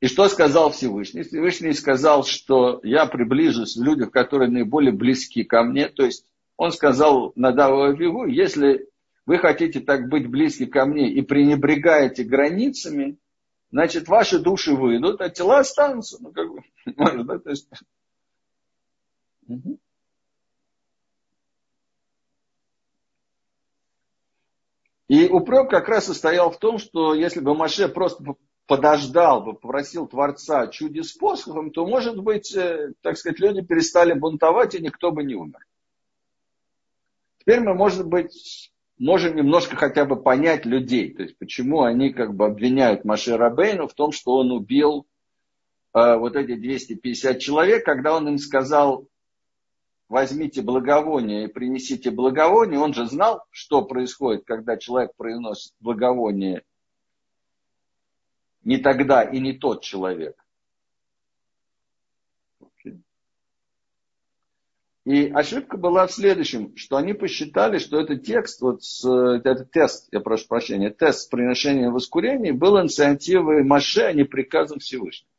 [0.00, 1.22] И что сказал Всевышний?
[1.22, 5.88] Всевышний сказал, что я приближусь в людях, которые наиболее близки ко мне.
[5.88, 8.88] То есть он сказал Надаву Авигу, если
[9.26, 13.18] вы хотите так быть близки ко мне и пренебрегаете границами,
[13.70, 16.18] значит, ваши души выйдут, а тела останутся.
[16.20, 16.62] Ну, как бы,
[16.96, 17.68] может, да, то есть...
[25.08, 30.06] И упрек как раз состоял в том, что если бы Маше просто подождал бы, попросил
[30.06, 35.24] Творца чуди способом, то, может быть, э, так сказать, люди перестали бунтовать, и никто бы
[35.24, 35.66] не умер.
[37.38, 42.34] Теперь мы, может быть, можем немножко хотя бы понять людей, то есть почему они как
[42.34, 45.06] бы обвиняют Маше Рабейну в том, что он убил
[45.94, 49.08] э, вот эти 250 человек, когда он им сказал,
[50.08, 56.62] возьмите благовоние и принесите благовоние, он же знал, что происходит, когда человек приносит благовоние
[58.62, 60.36] не тогда и не тот человек.
[65.06, 70.08] И ошибка была в следующем, что они посчитали, что этот текст, вот с, этот тест,
[70.12, 75.30] я прошу прощения, тест с приношением воскурения был инициативой Маше, а не приказом Всевышнего.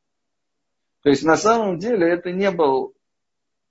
[1.03, 2.95] То есть на самом деле это не был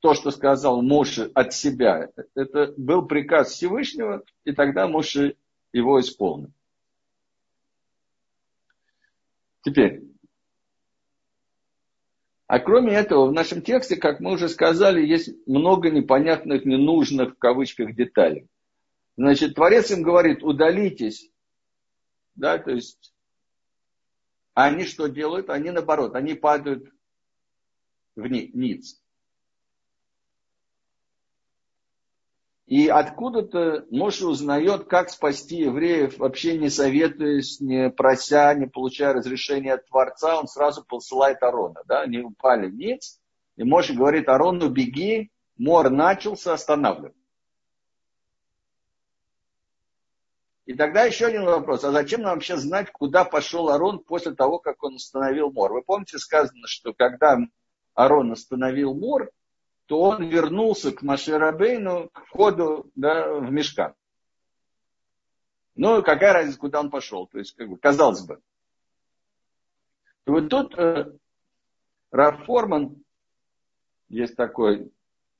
[0.01, 2.11] то, что сказал Моше от себя.
[2.35, 5.37] Это был приказ Всевышнего, и тогда Моше
[5.73, 6.53] его исполнил.
[9.63, 10.10] Теперь.
[12.51, 17.39] А кроме этого, в нашем тексте, как мы уже сказали, есть много непонятных, ненужных в
[17.39, 18.49] кавычках деталей.
[19.17, 21.31] Значит, Творец им говорит, удалитесь.
[22.35, 23.15] Да, то есть,
[24.55, 25.49] они что делают?
[25.49, 26.93] Они наоборот, они падают
[28.17, 29.00] вниз.
[32.71, 39.75] И откуда-то Моше узнает, как спасти евреев, вообще не советуясь, не прося, не получая разрешения
[39.75, 41.83] от Творца, он сразу посылает Арона.
[41.89, 42.03] Да?
[42.03, 43.21] Они упали вниз,
[43.57, 47.13] и Моше говорит Арону, беги, мор начался, останавливай.
[50.65, 51.83] И тогда еще один вопрос.
[51.83, 55.73] А зачем нам вообще знать, куда пошел Арон после того, как он остановил мор?
[55.73, 57.37] Вы помните, сказано, что когда
[57.95, 59.33] Арон остановил мор,
[59.91, 63.93] то он вернулся к Машерабейну, к входу да, в мешкан.
[65.75, 67.27] Ну, какая разница, куда он пошел?
[67.27, 68.41] То есть, как бы, казалось бы.
[70.29, 71.11] И вот тут э,
[72.13, 73.03] Раф Форман,
[74.09, 74.93] есть такой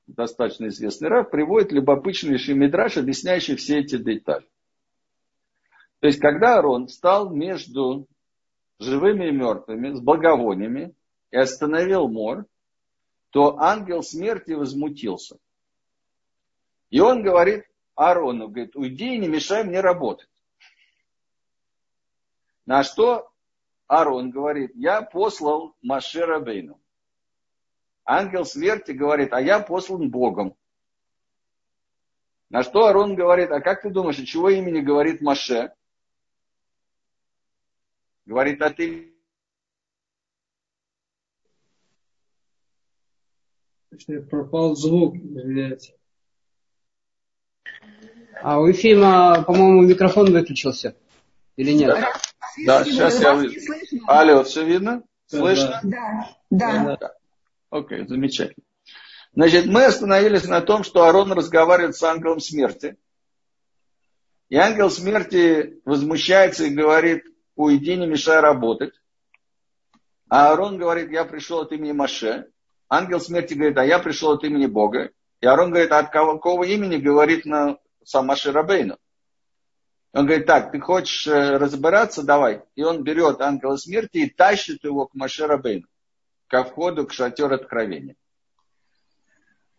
[0.05, 4.45] достаточно известный Раф, приводит любопытнейший мидраж, объясняющий все эти детали.
[6.01, 8.05] То есть, когда Арон встал между
[8.79, 10.93] живыми и мертвыми, с благовониями,
[11.29, 12.47] и остановил мор,
[13.31, 15.39] то ангел смерти возмутился.
[16.89, 17.65] И он говорит
[17.95, 20.29] Аарону, говорит, уйди и не мешай мне работать.
[22.65, 23.31] На что
[23.87, 26.79] Аарон говорит, я послал Маше Рабейну.
[28.03, 30.55] Ангел смерти говорит, а я послан Богом.
[32.49, 35.73] На что Арон говорит, а как ты думаешь, от чего имени говорит Маше?
[38.25, 39.10] Говорит, а ты
[44.29, 45.95] Пропал звук, извиняйте.
[48.41, 50.95] А у Ефима, по-моему, микрофон выключился.
[51.57, 51.89] Или нет?
[51.89, 52.13] Да,
[52.65, 53.59] да сейчас я выйду.
[54.07, 55.03] Алло, все видно?
[55.27, 55.79] Слышно?
[55.83, 56.97] Да, да.
[56.97, 57.13] да.
[57.69, 58.65] Окей, замечательно.
[59.33, 62.97] Значит, мы остановились на том, что Арон разговаривает с ангелом смерти.
[64.49, 67.23] И ангел смерти возмущается и говорит,
[67.55, 68.93] уйди, не мешай работать.
[70.29, 72.49] А Арон говорит, я пришел от имени Маше.
[72.93, 75.11] Ангел смерти говорит, а я пришел от имени Бога.
[75.39, 78.97] И Арон говорит, а от какого имени говорит на сама Ширабейну?
[80.11, 82.63] Он говорит, так, ты хочешь э, разбираться, давай.
[82.75, 85.87] И он берет ангела смерти и тащит его к Машерабейну,
[86.47, 88.17] ко входу к шатер откровения.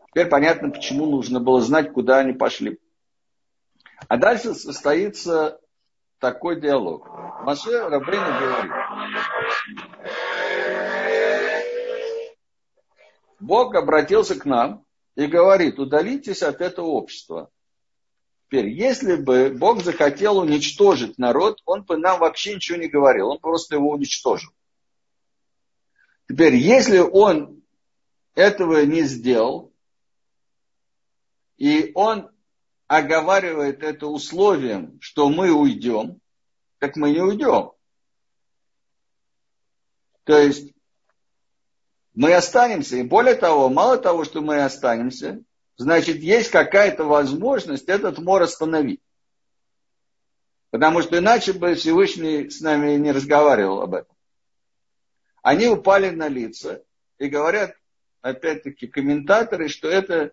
[0.09, 2.81] Теперь понятно, почему нужно было знать, куда они пошли.
[4.09, 5.61] А дальше состоится
[6.19, 7.07] такой диалог.
[7.43, 8.73] Маше Рабейну говорит,
[13.43, 14.87] Бог обратился к нам
[15.17, 17.51] и говорит, удалитесь от этого общества.
[18.47, 23.41] Теперь, если бы Бог захотел уничтожить народ, он бы нам вообще ничего не говорил, он
[23.41, 24.53] просто его уничтожил.
[26.29, 27.65] Теперь, если он
[28.35, 29.73] этого не сделал,
[31.57, 32.31] и он
[32.87, 36.21] оговаривает это условием, что мы уйдем,
[36.79, 37.73] так мы не уйдем.
[40.25, 40.73] То есть
[42.15, 42.97] мы останемся.
[42.97, 45.43] И более того, мало того, что мы останемся,
[45.77, 49.01] значит, есть какая-то возможность этот мор остановить.
[50.71, 54.17] Потому что иначе бы Всевышний с нами не разговаривал об этом.
[55.43, 56.83] они упали на лица
[57.19, 57.77] и говорят,
[58.21, 60.33] опять-таки, комментаторы, что это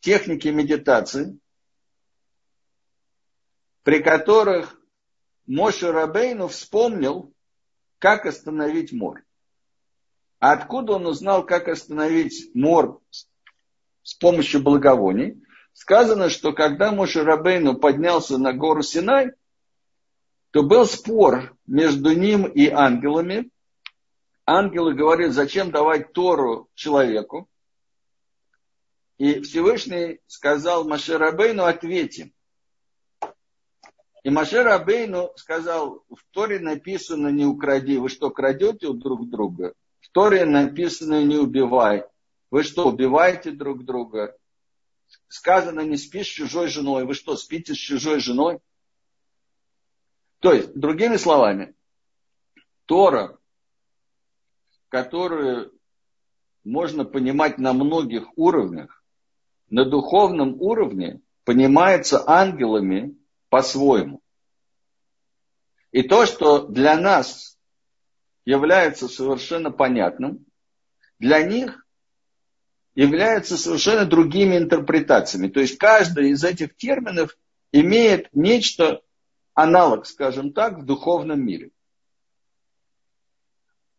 [0.00, 1.38] техники медитации,
[3.82, 4.78] при которых
[5.46, 7.32] Моше Рабейну вспомнил,
[7.98, 9.24] как остановить мор.
[10.40, 13.00] А откуда он узнал, как остановить мор
[14.02, 15.42] с помощью благовоний?
[15.72, 19.32] Сказано, что когда Моше Рабейну поднялся на гору Синай,
[20.50, 23.50] то был спор между ним и ангелами.
[24.46, 27.48] Ангелы говорят, зачем давать Тору человеку?
[29.18, 32.32] И Всевышний сказал Маше Рабейну, ответим.
[34.22, 37.98] И Маше Рабейну сказал, в Торе написано не укради.
[37.98, 39.74] Вы что, крадете у друг друга?
[40.12, 42.04] Торе написано не убивай.
[42.50, 44.36] Вы что, убиваете друг друга?
[45.28, 47.04] Сказано, не спишь с чужой женой.
[47.04, 48.60] Вы что, спите с чужой женой?
[50.40, 51.74] То есть, другими словами,
[52.86, 53.38] Тора,
[54.88, 55.72] которую
[56.64, 59.02] можно понимать на многих уровнях,
[59.68, 63.18] на духовном уровне понимается ангелами
[63.50, 64.22] по-своему.
[65.90, 67.57] И то, что для нас
[68.48, 70.46] является совершенно понятным,
[71.18, 71.86] для них
[72.94, 75.48] является совершенно другими интерпретациями.
[75.48, 77.36] То есть каждый из этих терминов
[77.72, 79.02] имеет нечто,
[79.52, 81.72] аналог, скажем так, в духовном мире.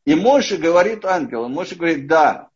[0.05, 2.49] И Моше говорит ангелам, Моше говорит, да,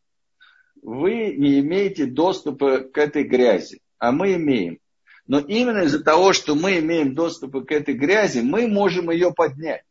[0.82, 4.80] вы не имеете доступа к этой грязи, а мы имеем.
[5.28, 9.84] Но именно из-за того, что мы имеем доступ к этой грязи, мы можем ее поднять.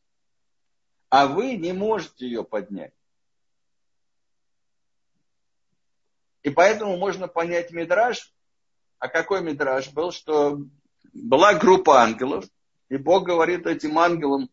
[1.13, 2.95] А вы не можете ее поднять.
[6.43, 8.33] И поэтому можно понять Мидраж.
[8.99, 10.11] А какой Мидраж был?
[10.11, 10.59] Что
[11.13, 12.47] была группа ангелов,
[12.89, 14.49] и Бог говорит этим ангелам,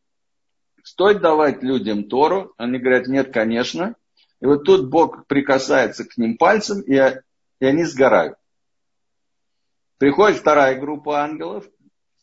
[0.83, 2.53] стоит давать людям Тору.
[2.57, 3.95] Они говорят, нет, конечно.
[4.41, 8.37] И вот тут Бог прикасается к ним пальцем, и, и они сгорают.
[9.97, 11.65] Приходит вторая группа ангелов,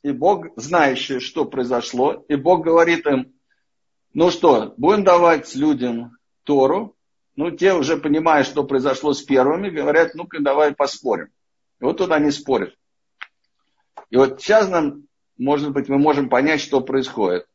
[0.02, 3.32] и Бог, знающий, что произошло, и Бог говорит им,
[4.16, 6.96] ну что, будем давать людям Тору,
[7.36, 11.28] ну, те уже понимая, что произошло с первыми, говорят, ну-ка, давай поспорим.
[11.80, 12.74] И вот тут они спорят.
[14.08, 15.06] И вот сейчас нам,
[15.36, 17.46] может быть, мы можем понять, что происходит.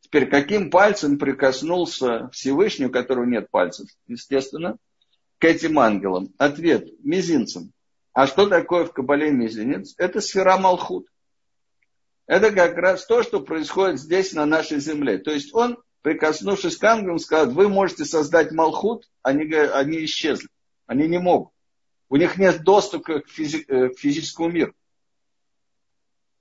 [0.00, 4.78] Теперь, каким пальцем прикоснулся Всевышний, у которого нет пальцев, естественно,
[5.38, 6.34] к этим ангелам?
[6.38, 7.70] Ответ– мизинцем.
[8.12, 9.94] А что такое в Кабале мизинец?
[9.96, 11.06] Это сфера Малхут.
[12.26, 15.18] Это как раз то, что происходит здесь, на нашей земле.
[15.18, 20.48] То есть он, прикоснувшись к ангелам, сказал, вы можете создать Малхут, они, они исчезли.
[20.86, 21.52] Они не могут.
[22.08, 24.74] У них нет доступа к, физи, э, к физическому миру.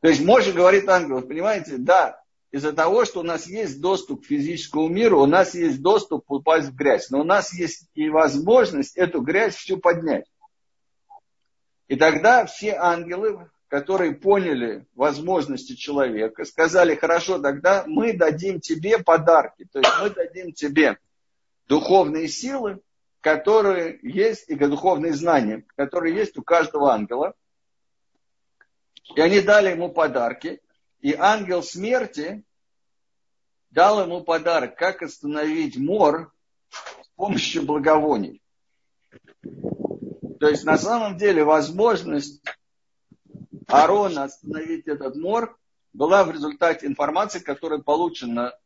[0.02, 4.26] То есть Може говорит ангелов, понимаете, да, из-за того, что у нас есть доступ к
[4.26, 8.98] физическому миру, у нас есть доступ попасть в грязь, но у нас есть и возможность
[8.98, 10.26] эту грязь всю поднять.
[11.88, 19.68] И тогда все ангелы, которые поняли возможности человека, сказали, хорошо, тогда мы дадим тебе подарки.
[19.72, 20.98] То есть мы дадим тебе
[21.68, 22.82] духовные силы,
[23.22, 27.36] которые есть, и духовные знания, которые есть у каждого ангела.
[29.16, 30.62] И они дали ему подарки.
[31.02, 32.44] И ангел смерти
[33.70, 36.34] дал ему подарок, как остановить мор
[36.72, 38.42] с помощью благовоний.
[40.40, 42.42] То есть на самом деле возможность
[43.70, 45.58] Аарона остановить этот мор
[45.94, 48.58] была в результате информации, которая получена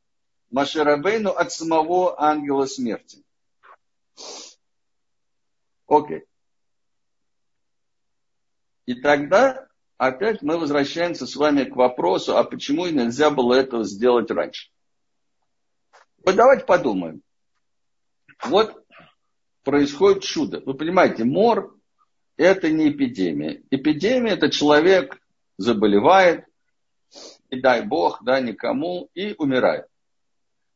[0.49, 3.24] Маширабейну от самого ангела смерти.
[5.88, 6.26] Окей.
[8.86, 14.32] И тогда опять мы возвращаемся с вами к вопросу, а почему нельзя было этого сделать
[14.32, 14.70] раньше.
[16.26, 17.22] Вот давайте подумаем.
[18.45, 18.86] Вот
[19.64, 20.62] происходит чудо.
[20.66, 21.72] Вы понимаете, мор–
[22.38, 23.63] это не эпидемия.
[23.69, 25.21] Эпидемия– это человек
[25.57, 26.45] заболевает,
[27.49, 29.88] и дай Бог, да, никому, и умирает.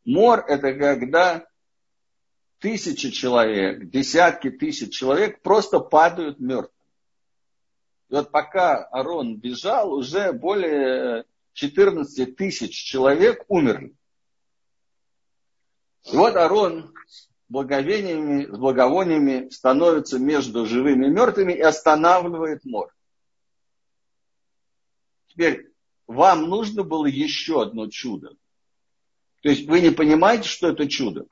[0.06, 1.48] Мор– это когда
[2.60, 6.72] тысячи человек, десятки тысяч человек просто падают мертвыми.
[8.10, 13.94] И вот пока Арон бежал, уже более 14 тысяч человек умерли.
[16.06, 16.94] И вот Арон
[17.50, 22.92] благовениями, с благовониями становится между живыми и мертвыми и останавливает море.
[25.28, 25.70] Теперь,
[26.08, 28.36] вам нужно было еще одно чудо.
[29.44, 31.26] То есть вы не понимаете, что это чудо?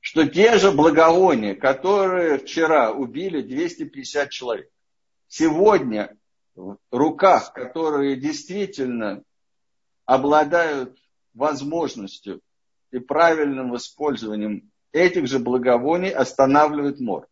[0.00, 4.68] Что те же благовония, которые вчера убили 250 человек,
[5.28, 6.16] сегодня
[6.54, 9.22] в руках, которые действительно
[10.04, 10.98] обладают
[11.32, 12.40] возможностью
[12.90, 17.28] и правильным использованием этих же благовоний останавливает мор.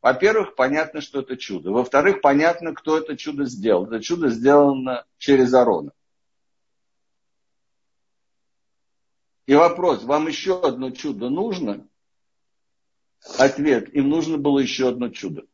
[0.00, 1.72] Во-первых, понятно, что это чудо.
[1.72, 3.86] Во-вторых, понятно, кто это чудо сделал.
[3.86, 5.92] Это чудо сделано через Арона.
[9.46, 11.88] И вопрос, вам еще одно чудо нужно?
[13.38, 15.46] Ответ, им нужно было еще одно чудо.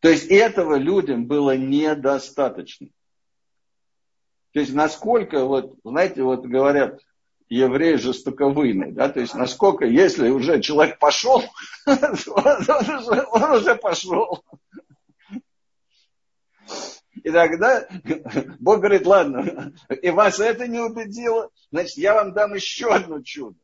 [0.00, 2.88] То есть этого людям было недостаточно.
[4.54, 7.00] То есть насколько, вот, знаете, вот говорят,
[7.48, 11.42] евреи жестоковыйные, да, то есть насколько, если уже человек пошел,
[11.86, 14.44] он уже пошел.
[17.14, 17.88] И тогда
[18.60, 23.58] Бог говорит, ладно, и вас это не убедило, значит, я вам дам еще одно чудо.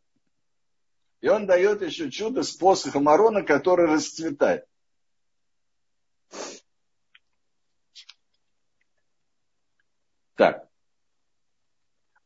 [1.20, 4.64] И он дает еще чудо с посохом Арона, который расцветает.
[10.34, 10.69] Так.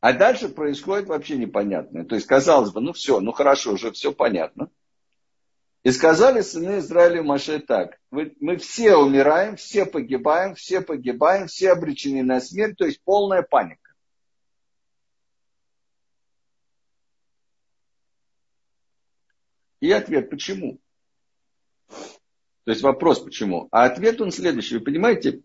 [0.05, 2.05] А дальше происходит вообще непонятное.
[2.05, 4.69] То есть, казалось бы, ну все, ну хорошо, уже все понятно.
[5.81, 11.71] И сказали сыны Израиля Маше так, мы, мы все умираем, все погибаем, все погибаем, все
[11.71, 13.95] обречены на смерть, то есть полная паника.
[19.79, 20.79] И ответ, почему?
[21.87, 23.69] То есть вопрос, почему?
[23.71, 24.77] А ответ он следующий.
[24.77, 25.41] Вы понимаете,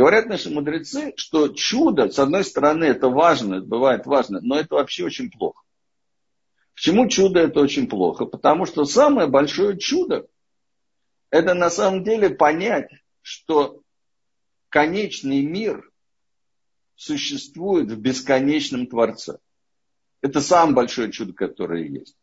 [0.00, 4.76] говорят наши мудрецы, что чудо, с одной стороны, это важно, это бывает важно, но это
[4.76, 5.62] вообще очень плохо.
[6.74, 8.24] Почему чудо это очень плохо?
[8.24, 10.26] Потому что самое большое чудо–
[11.30, 12.90] это на самом деле понять,
[13.20, 13.82] что
[14.70, 15.92] конечный мир
[16.96, 19.36] существует в бесконечном Творце.
[20.22, 22.16] Это самое большое чудо, которое есть.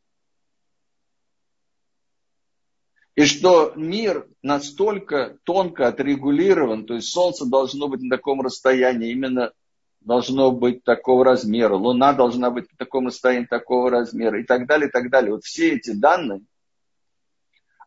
[3.17, 9.53] И что мир настолько тонко отрегулирован, то есть Солнце должно быть на таком расстоянии, именно
[10.01, 14.87] должно быть такого размера, Луна должна быть в таком состоянии такого размера и так далее,
[14.87, 15.31] и так далее.
[15.31, 16.41] Вот все эти данные,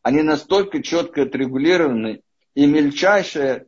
[0.02, 2.22] они настолько четко отрегулированы,
[2.56, 3.66] и мельчайшее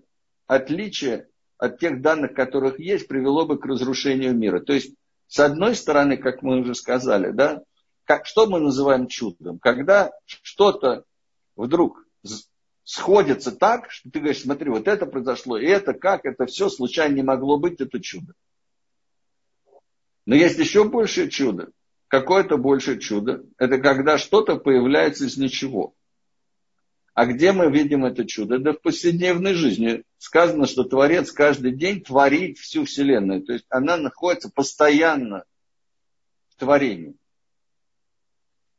[0.48, 4.58] отличие от тех данных, которых есть, привело бы к разрушению мира.
[4.58, 4.96] То есть,
[5.28, 7.62] с одной стороны, как мы уже сказали, да,
[8.02, 9.60] как, что мы называем чудом?
[9.60, 11.04] Когда что-то
[11.56, 12.06] вдруг
[12.84, 17.14] сходятся так, что ты говоришь, смотри, вот это произошло, и это как, это все случайно
[17.14, 18.34] не могло быть, это чудо.
[20.26, 21.70] Но есть еще большее чудо.
[22.08, 23.44] Какое-то большее чудо.
[23.58, 25.94] Это когда что-то появляется из ничего.
[27.14, 28.58] А где мы видим это чудо?
[28.58, 30.04] Да в повседневной жизни.
[30.18, 33.42] Сказано, что Творец каждый день творит всю Вселенную.
[33.42, 35.44] То есть она находится постоянно
[36.50, 37.16] в творении.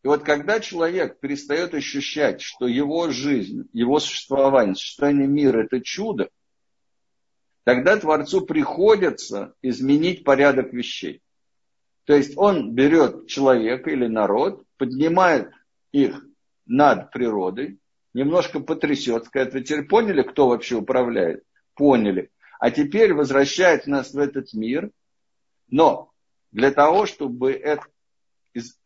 [0.04, 6.30] И вот когда человек перестает ощущать, что его жизнь, его существование, существование мира– это чудо,
[7.64, 11.22] тогда Творцу приходится изменить порядок вещей.
[12.04, 15.50] То есть он берет человека или народ, поднимает
[15.94, 16.26] их
[16.66, 17.80] над природой,
[18.14, 21.44] немножко потрясет, скажет, вы теперь поняли, кто вообще управляет?
[21.76, 22.30] Поняли.
[22.60, 24.92] А теперь возвращает нас в этот мир,
[25.70, 26.12] но
[26.52, 27.84] для того, чтобы это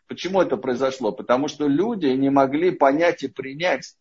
[0.08, 1.12] Почему это произошло?
[1.12, 3.96] Потому что люди не могли понять и принять.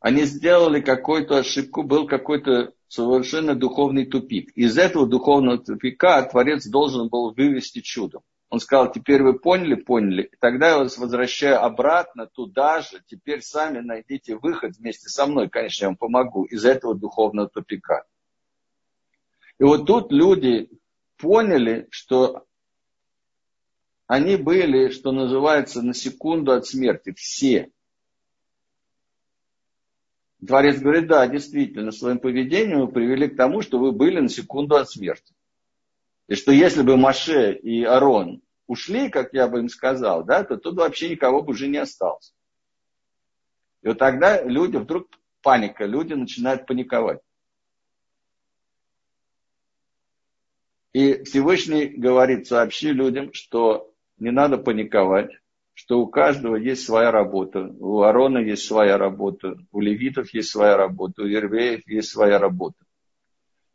[0.00, 4.50] Они сделали какую-то ошибку, был какой-то совершенно духовный тупик.
[4.54, 8.20] Из этого духовного тупика Творец должен был вывести чудо.
[8.50, 10.30] Он сказал, теперь вы поняли, поняли.
[10.40, 13.02] Тогда я вас возвращаю обратно туда же.
[13.06, 15.48] Теперь сами найдите выход вместе со мной.
[15.48, 18.04] Конечно, я вам помогу из этого духовного тупика.
[19.58, 20.68] И вот тут люди
[21.16, 22.44] поняли, что
[24.06, 27.12] они были, что называется, на секунду от смерти.
[27.16, 27.70] Все.
[30.46, 34.76] Творец говорит, да, действительно, своим поведением вы привели к тому, что вы были на секунду
[34.76, 35.34] от смерти.
[36.28, 40.56] И что если бы Маше и Арон ушли, как я бы им сказал, да, то
[40.56, 42.34] тут вообще никого бы уже не осталось.
[43.82, 45.08] И вот тогда люди, вдруг
[45.42, 47.20] паника, люди начинают паниковать.
[50.92, 53.93] И Всевышний говорит, сообщи людям, что
[54.24, 55.30] не надо паниковать,
[55.74, 57.68] что у каждого есть своя работа.
[57.78, 62.78] У Арона есть своя работа, у левитов есть своя работа, у ервеев есть своя работа.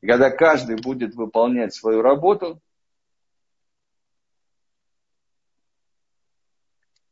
[0.01, 2.59] И когда каждый будет выполнять свою работу,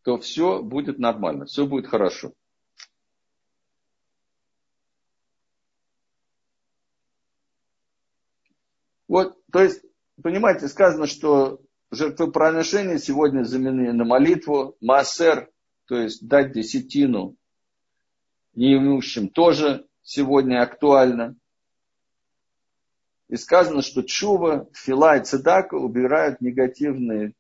[0.02, 2.34] то все будет нормально, все будет хорошо.
[9.08, 9.84] Вот, то есть,
[10.22, 11.62] понимаете, сказано, что
[11.92, 15.50] жертвоприношения сегодня заменены на молитву, массер,
[15.86, 17.36] то есть дать десятину
[18.54, 21.36] неимущим тоже сегодня актуально.
[23.30, 27.34] И сказано, что чува, фила и цедака убирают негативные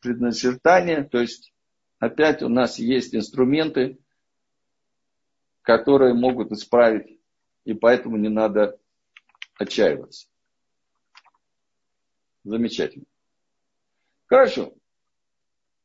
[0.00, 1.04] предначертания.
[1.04, 1.52] То есть
[1.98, 3.98] опять у нас есть инструменты,
[5.62, 7.20] которые могут исправить.
[7.64, 8.78] И поэтому не надо
[9.58, 10.26] отчаиваться.
[12.44, 13.04] Замечательно.
[14.32, 14.72] Хорошо.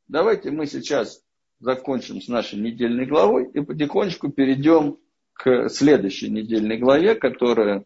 [0.08, 1.22] Давайте мы сейчас
[1.60, 5.00] закончим с нашей недельной главой и потихонечку перейдем
[5.34, 7.84] к следующей недельной главе, которая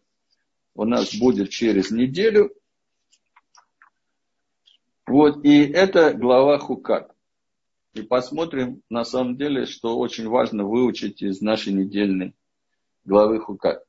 [0.76, 2.54] у нас будет через неделю.
[5.04, 7.12] Вот, и это глава Хукат.
[7.94, 12.36] И посмотрим, на самом деле, что очень важно выучить из нашей недельной
[13.04, 13.82] главы Хукат.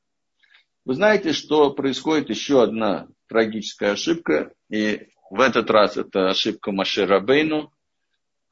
[0.84, 7.20] Вы знаете, что происходит еще одна трагическая ошибка, и в этот раз это ошибка Машера
[7.20, 7.72] Бейну.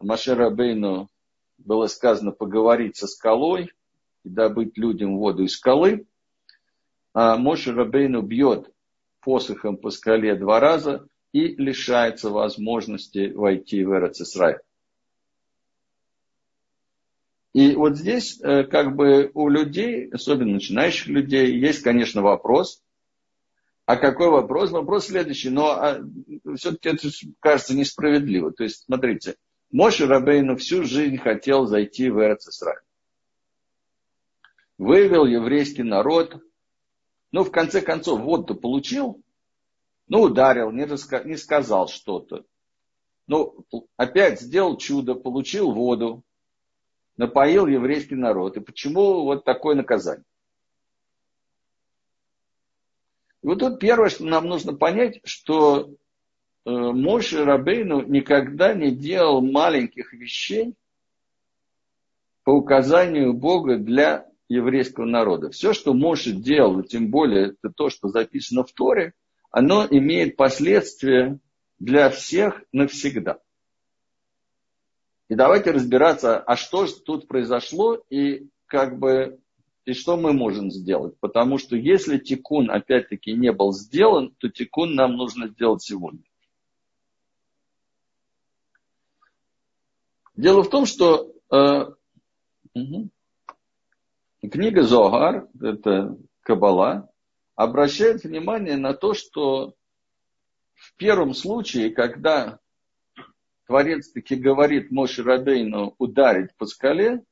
[0.00, 1.08] Машера Бейну
[1.58, 3.72] было сказано поговорить со скалой
[4.24, 6.06] и добыть людям воду из скалы.
[7.14, 8.72] А Моше Рабейну бьет
[9.20, 14.56] посохом по скале два раза и лишается возможности войти в Эрцисрай.
[17.52, 22.82] И вот здесь э, как бы у людей, особенно начинающих людей, есть, конечно, вопрос.
[23.92, 24.70] А какой вопрос?
[24.70, 26.00] Вопрос следующий, но а,
[26.56, 27.08] все-таки это
[27.40, 28.50] кажется несправедливо.
[28.50, 29.36] То есть, смотрите,
[29.70, 32.76] Моше Рабейну всю жизнь хотел зайти в Эрцисрай.
[34.78, 36.42] Вывел еврейский народ.
[37.32, 39.22] Ну, в конце концов, воду получил.
[40.08, 41.22] Ну, ударил, не, раска...
[41.24, 42.46] не сказал что-то.
[43.26, 43.66] Ну,
[43.98, 46.24] опять сделал чудо, получил воду,
[47.18, 48.56] напоил еврейский народ.
[48.56, 50.24] И почему вот такое наказание?
[53.42, 55.96] И вот тут первое, что нам нужно понять, что
[56.64, 60.74] Э, Моше Рабейну никогда не делал маленьких вещей
[62.44, 65.50] по указанию Бога для еврейского народа.
[65.50, 69.14] Все, что Моше делал, тем более это то, что записано в Торе,
[69.50, 71.38] оно имеет последствия
[71.78, 73.40] для всех навсегда.
[75.28, 79.40] И давайте разбираться, а что же тут произошло и как бы
[79.84, 81.18] и что мы можем сделать.
[81.18, 86.22] Потому что если тикун опять-таки не был сделан, то тикун нам нужно сделать сегодня.
[90.36, 91.90] Дело в том, что э,
[92.74, 93.10] угу,
[94.50, 97.10] книга Зогар, это Кабала,
[97.54, 99.74] обращает внимание на то, что
[100.74, 102.60] в первом случае, когда
[103.66, 107.24] Творец таки говорит Моше Рабейну ударить по скале,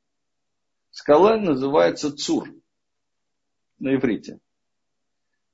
[0.91, 2.49] скала называется Цур
[3.79, 4.41] на иврите.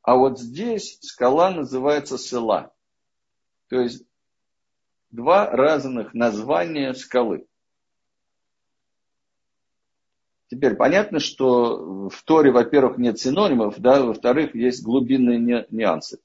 [0.03, 2.73] А вот здесь скала называется Села.
[3.69, 4.05] То есть
[5.11, 7.47] два разных названия скалы.
[10.49, 16.21] Теперь понятно, что в Торе, во-первых, нет синонимов, да, во-вторых, есть глубинные нюансы.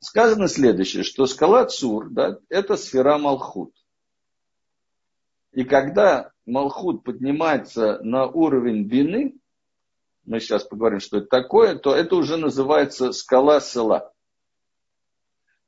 [0.00, 3.74] Сказано следующее, что скала Цур, да, это сфера Малхут.
[5.52, 9.36] И когда Малхут поднимается на уровень бины,
[10.24, 14.12] мы сейчас поговорим, что это такое, то это уже называется скала села.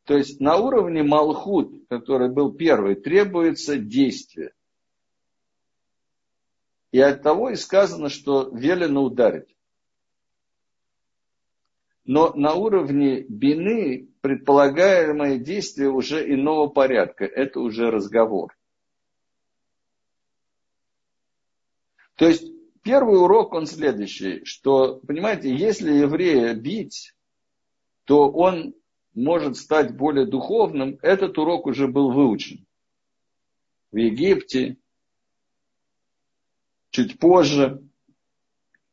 [0.04, 4.52] То есть на уровне Малхут, который был первый, требуется действие.
[6.90, 9.56] И от того и сказано, что велено ударить.
[12.04, 17.24] Но на уровне бины предполагаемое действие уже иного порядка.
[17.24, 18.52] Это уже разговор.
[22.16, 22.44] То есть
[22.82, 27.14] первый урок, он следующий, что, понимаете, если еврея бить,
[28.04, 28.74] то он
[29.14, 32.66] может стать более духовным, этот урок уже был выучен.
[33.90, 34.78] В Египте,
[36.90, 37.82] чуть позже.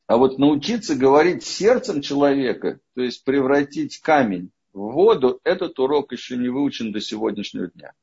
[0.07, 6.35] А вот научиться говорить сердцем человека, то есть превратить камень в воду, этот урок еще
[6.35, 7.93] не выучен до сегодняшнего дня.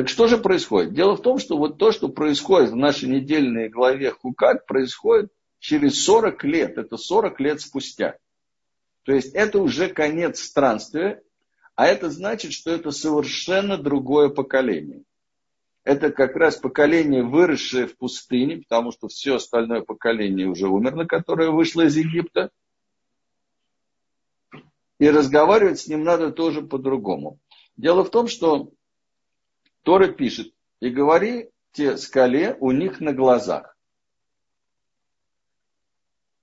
[0.00, 0.94] Так что же происходит?
[0.94, 6.02] Дело в том, что вот то, что происходит в нашей недельной главе Хукат, происходит через
[6.04, 6.78] 40 лет.
[6.78, 8.16] Это 40 лет спустя.
[9.02, 11.22] То есть это уже конец странствия,
[11.74, 15.02] а это значит, что это совершенно другое поколение.
[15.84, 21.50] Это как раз поколение, выросшее в пустыне, потому что все остальное поколение уже умерло, которое
[21.50, 22.48] вышло из Египта.
[24.98, 27.38] И разговаривать с ним надо тоже по-другому.
[27.76, 28.72] Дело в том, что
[29.82, 33.76] Тора пишет, и говори те скале у них на глазах.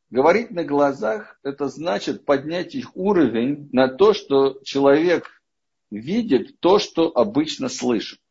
[0.09, 5.43] Говорить на глазах, это значит поднять их уровень на то, что человек
[5.91, 8.21] видит то, что обычно слышит.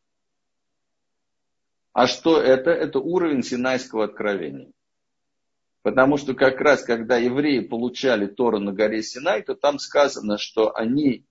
[1.93, 2.71] А что это?
[2.71, 4.71] Это уровень Синайского откровения.
[5.83, 10.75] Потому что как раз, когда евреи получали Тору на горе Синай, то там сказано, что
[10.75, 11.26] они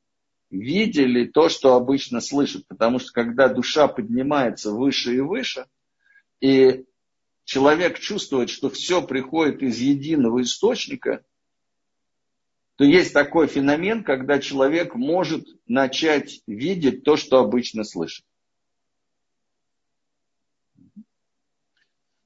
[0.51, 2.67] видели то, что обычно слышат.
[2.67, 5.67] Потому что когда душа поднимается выше и выше,
[6.41, 6.85] и
[7.45, 11.25] человек чувствует, что все приходит из единого источника,
[12.77, 18.27] то есть такой феномен, когда человек может начать видеть то, что обычно слышит.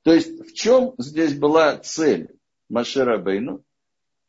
[0.02, 2.34] То есть в чем здесь была цель
[2.68, 3.62] Машера Бейну?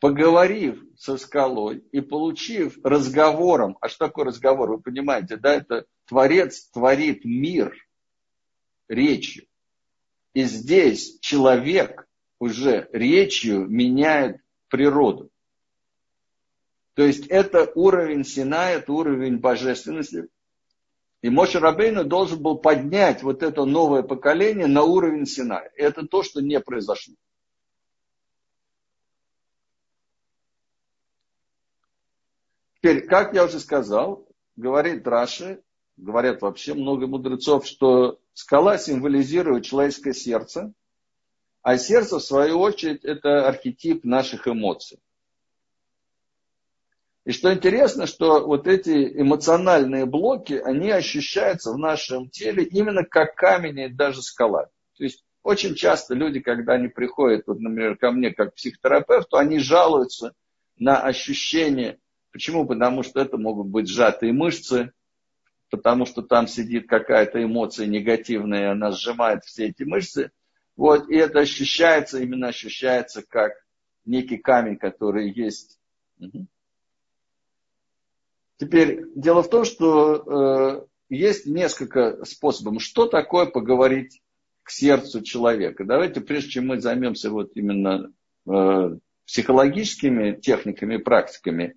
[0.02, 6.72] Поговорив со скалой и получив разговором, а что такое разговор, вы понимаете, да, это Творец
[6.72, 7.78] творит мир
[8.90, 9.46] речью.
[10.34, 12.08] И здесь человек
[12.40, 15.30] уже речью меняет природу.
[16.96, 20.30] То есть это уровень Сина, это уровень божественности,
[21.22, 25.72] и Моше Рабейну должен был поднять вот это новое поколение на уровень Синая.
[25.76, 27.14] Это то, что не произошло.
[32.82, 35.62] Теперь, как я уже сказал, говорит Раши,
[35.98, 40.74] говорят вообще много мудрецов, что скала символизирует человеческое сердце,
[41.62, 44.98] а сердце, в свою очередь, это архетип наших эмоций.
[47.24, 53.36] И что интересно, что вот эти эмоциональные блоки, они ощущаются в нашем теле именно как
[53.36, 54.72] камень и даже скала.
[54.98, 59.60] То есть очень часто люди, когда они приходят, вот, например, ко мне как психотерапевту, они
[59.60, 60.34] жалуются
[60.80, 62.00] на ощущение.
[62.32, 62.66] Почему?
[62.66, 64.92] Потому что это могут быть сжатые мышцы,
[65.70, 70.32] потому что там сидит какая-то эмоция негативная, она сжимает все эти мышцы.
[70.76, 73.54] Вот, и это ощущается, именно ощущается как
[74.06, 75.80] некий камень, который есть.
[76.20, 76.48] Угу.
[78.58, 82.82] Теперь дело в том, что э, есть несколько способов.
[82.82, 84.22] Что такое поговорить
[84.64, 85.84] к сердцу человека?
[85.84, 88.14] Давайте, прежде чем мы займемся вот именно
[88.48, 91.76] э, психологическими техниками и практиками,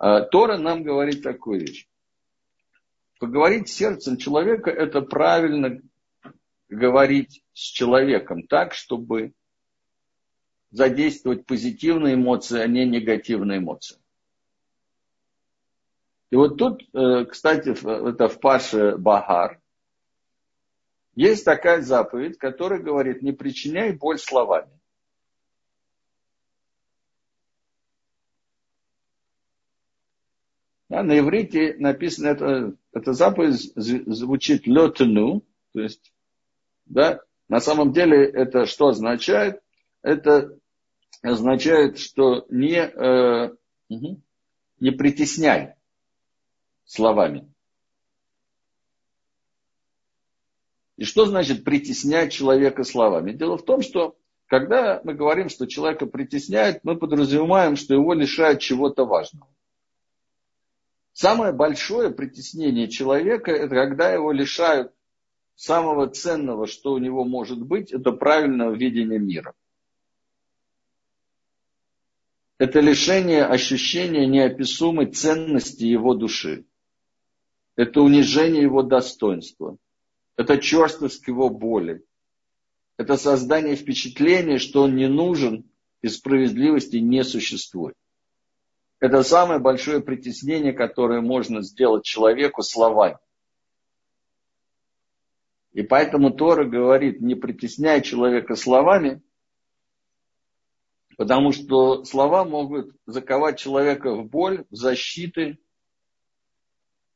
[0.00, 1.86] Тора нам говорит такую вещь.
[3.18, 5.82] Поговорить с сердцем человека– это правильно
[6.70, 9.34] говорить с человеком так, чтобы
[10.70, 13.98] задействовать позитивные эмоции, а не негативные эмоции.
[16.30, 19.60] И вот тут, э, кстати, это в Паше Багар,
[21.14, 24.79] есть такая заповедь, которая говорит, не причиняй боль словами.
[30.90, 36.12] Да, на иврите написано, это, эта заповедь звучит летну, то есть,
[36.86, 39.62] да, на самом деле это что означает?
[40.02, 40.58] Это
[41.22, 43.54] означает, что не, э,
[43.88, 45.74] не притесняй
[46.84, 47.48] словами.
[50.96, 53.30] И что значит притеснять человека словами?
[53.30, 54.16] Дело в том, что
[54.46, 59.46] когда мы говорим, что человека притесняют, мы подразумеваем, что его лишают чего-то важного.
[61.12, 64.92] Самое большое притеснение человека, это когда его лишают
[65.54, 69.54] самого ценного, что у него может быть, это правильного видения мира.
[72.58, 76.64] Это лишение ощущения неописуемой ценности его души
[77.80, 79.78] это унижение его достоинства,
[80.36, 82.04] это черствость его боли,
[82.98, 85.64] это создание впечатления, что он не нужен
[86.02, 87.96] и справедливости не существует.
[89.00, 93.18] Это самое большое притеснение, которое можно сделать человеку словами.
[95.72, 99.22] И поэтому Тора говорит, не притесняй человека словами,
[101.16, 105.58] потому что слова могут заковать человека в боль, в защиты,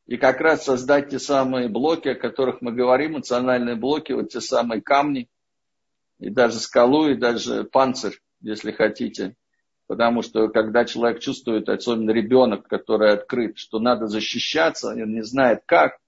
[0.06, 4.40] и как раз создать те самые блоки, о которых мы говорим, эмоциональные блоки, вот те
[4.40, 5.28] самые камни,
[6.18, 9.36] и даже скалу, и даже панцирь, если хотите.
[9.86, 15.62] Потому что когда человек чувствует, особенно ребенок, который открыт, что надо защищаться, он не знает
[15.66, 15.98] как,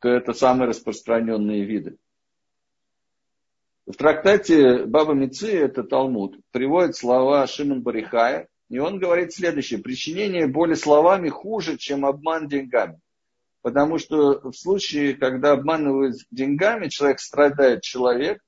[0.00, 1.98] то это самые распространенные виды.
[3.86, 9.80] В трактате Баба Мици, это Талмуд, приводит слова Шимон Барихая, и он говорит следующее.
[9.80, 13.00] Причинение боли словами хуже, чем обман деньгами.
[13.62, 18.40] Потому что в случае, когда обманывают деньгами, человек страдает человек.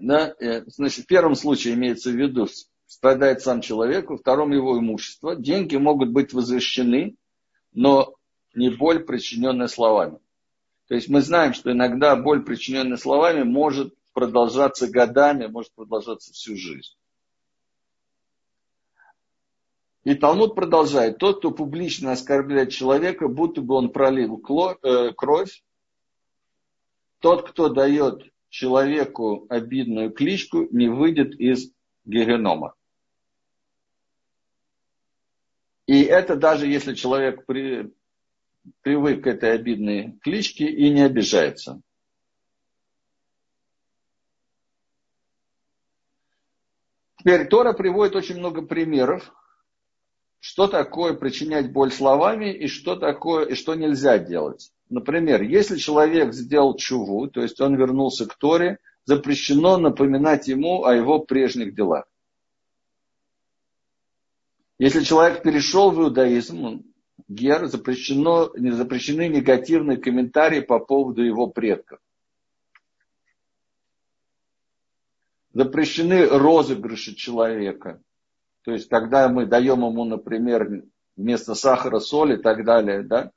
[0.00, 2.48] Да, э, значит, в первом случае имеется в виду,
[2.86, 5.36] страдает сам человек, во втором его имущество.
[5.36, 7.16] Деньги могут быть возвращены,
[7.72, 8.14] но
[8.54, 10.18] не боль, причиненная словами.
[10.88, 16.56] То есть мы знаем, что иногда боль, причиненная словами, может продолжаться годами, может продолжаться всю
[16.56, 16.94] жизнь.
[20.04, 21.18] И Талмуд продолжает.
[21.18, 24.42] Тот, кто публично оскорбляет человека, будто бы он пролил
[24.82, 25.62] э, кровь,
[27.18, 31.72] тот, кто дает человеку обидную кличку, не выйдет из
[32.04, 32.74] генома.
[35.86, 37.92] И это даже если человек при,
[38.82, 41.80] привык к этой обидной кличке и не обижается.
[47.18, 49.32] Теперь Тора приводит очень много примеров,
[50.38, 54.72] что такое причинять боль словами и что такое, и что нельзя делать.
[54.90, 60.94] Например, если человек сделал чуву, то есть он вернулся к Торе, запрещено напоминать ему о
[60.94, 62.06] его прежних делах.
[64.78, 66.82] Если человек перешел в иудаизм,
[67.28, 72.00] гер, запрещено, запрещены негативные комментарии по поводу его предков.
[75.52, 78.02] Запрещены розыгрыши человека.
[78.62, 80.82] То есть, когда мы даем ему, например,
[81.16, 83.30] вместо сахара соль и так далее, да,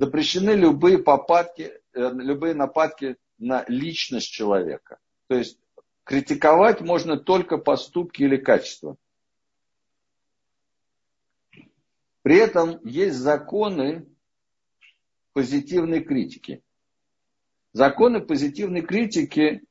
[0.00, 4.98] запрещены любые попадки, э, любые нападки на личность человека.
[5.26, 5.58] То есть
[6.04, 8.96] критиковать можно только поступки или качества.
[12.22, 14.06] При этом есть законы
[15.34, 16.62] позитивной критики.
[17.74, 19.62] Законы позитивной критики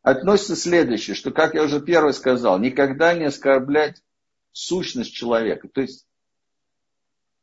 [0.00, 4.02] относятся следующее, что, как я уже первый сказал, никогда не оскорблять
[4.52, 5.68] сущность человека.
[5.68, 6.07] То есть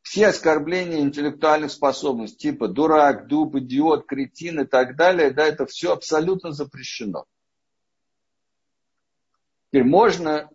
[0.06, 5.92] все оскорбления интеллектуальных способностей, типа дурак, дуб, идиот, кретин и так далее, да, это все
[5.92, 7.24] абсолютно запрещено.
[9.66, 10.48] Теперь можно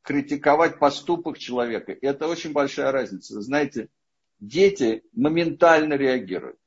[0.00, 1.92] критиковать поступок человека.
[1.92, 3.42] И это очень большая разница.
[3.42, 3.90] Знаете,
[4.40, 6.58] дети моментально реагируют.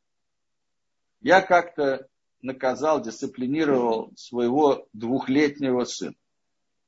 [1.21, 2.07] Я как-то
[2.43, 6.15] наказал, дисциплинировал своего двухлетнего сына.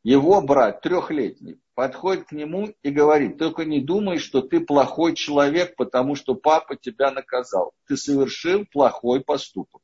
[0.03, 5.75] Его брат, трехлетний, подходит к нему и говорит, только не думай, что ты плохой человек,
[5.75, 7.73] потому что папа тебя наказал.
[7.87, 9.81] Ты совершил плохой поступок.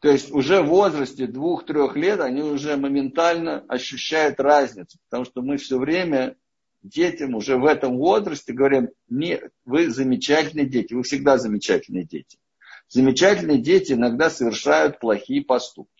[0.00, 5.56] То есть уже в возрасте двух-трех лет они уже моментально ощущают разницу, потому что мы
[5.56, 6.36] все время
[6.82, 12.36] детям уже в этом возрасте говорим, не, вы замечательные дети, вы всегда замечательные дети.
[12.88, 15.93] Замечательные дети иногда совершают плохие поступки.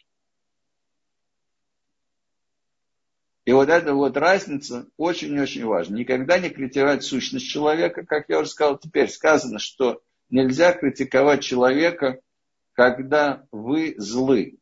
[3.45, 5.99] И вот эта вот разница очень-очень важна.
[5.99, 8.79] Никогда не критиковать сущность человека, как я уже сказал.
[8.79, 12.21] Теперь сказано, что нельзя критиковать человека–
[12.75, 14.59] когда вы злы,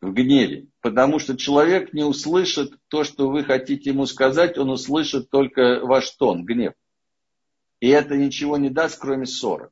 [0.00, 0.66] в гневе.
[0.80, 6.10] Потому что человек не услышит то, что вы хотите ему сказать, он услышит только ваш
[6.10, 6.74] тон, гнев.
[7.80, 9.70] И это ничего не даст, кроме ссоры.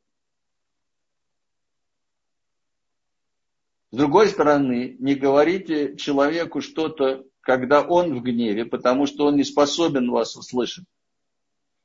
[3.91, 9.45] С другой стороны, не говорите человеку что-то, когда он в гневе, потому что он не
[9.45, 10.87] способен вас услышать.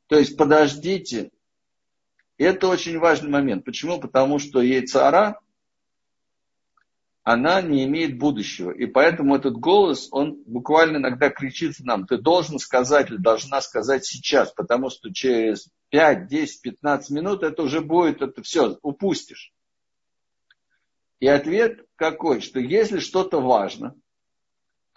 [0.08, 1.32] То есть подождите.
[2.38, 3.66] Это очень важный момент.
[3.66, 3.99] Почему?
[3.99, 5.39] Потому что яйцара
[7.24, 8.72] она не имеет будущего.
[8.72, 14.05] И поэтому этот голос, он буквально иногда кричит нам, ты должен сказать или должна сказать
[14.05, 19.51] сейчас, потому что через 5, 10, 15 минут это уже будет, это все, упустишь.
[21.20, 23.93] И ответ какой, что если что-то важно,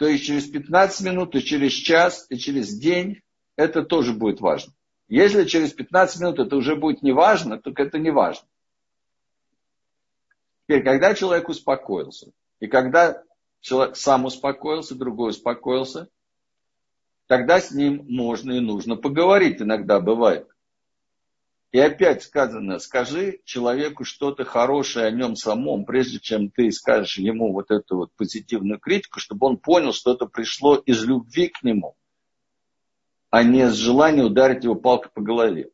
[0.00, 3.20] то и через 15 минут, и через час, и через день
[3.54, 4.72] это тоже будет важно.
[5.08, 8.48] Если через 15 минут это уже будет не важно, то это не важно.
[10.62, 13.22] Теперь, когда человек успокоился, и когда
[13.60, 16.08] человек сам успокоился, другой успокоился,
[17.26, 20.48] тогда с ним можно и нужно поговорить, иногда бывает.
[21.72, 27.52] И опять сказано, скажи человеку что-то хорошее о нем самом, прежде чем ты скажешь ему
[27.52, 31.96] вот эту вот позитивную критику, чтобы он понял, что это пришло из любви к нему,
[33.30, 35.70] а не с желания ударить его палкой по голове.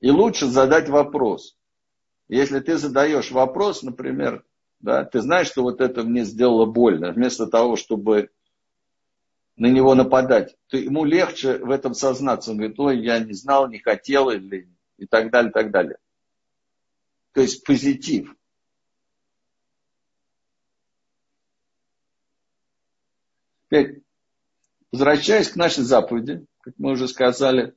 [0.00, 1.56] И лучше задать вопрос.
[2.28, 4.44] Если ты задаешь вопрос, например,
[4.80, 8.30] да, ты знаешь, что вот это мне сделало больно, вместо того, чтобы
[9.58, 12.52] на него нападать, то ему легче в этом сознаться.
[12.52, 15.98] Он говорит, ой, я не знал, не хотел, или, и так далее, и так далее.
[17.32, 18.34] То есть позитив.
[23.66, 24.02] Теперь,
[24.92, 27.74] возвращаясь к нашей заповеди, как мы уже сказали,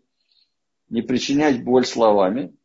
[0.88, 2.56] не причинять боль словами,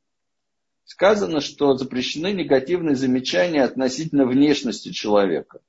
[0.84, 5.60] сказано, что запрещены негативные замечания относительно внешности человека.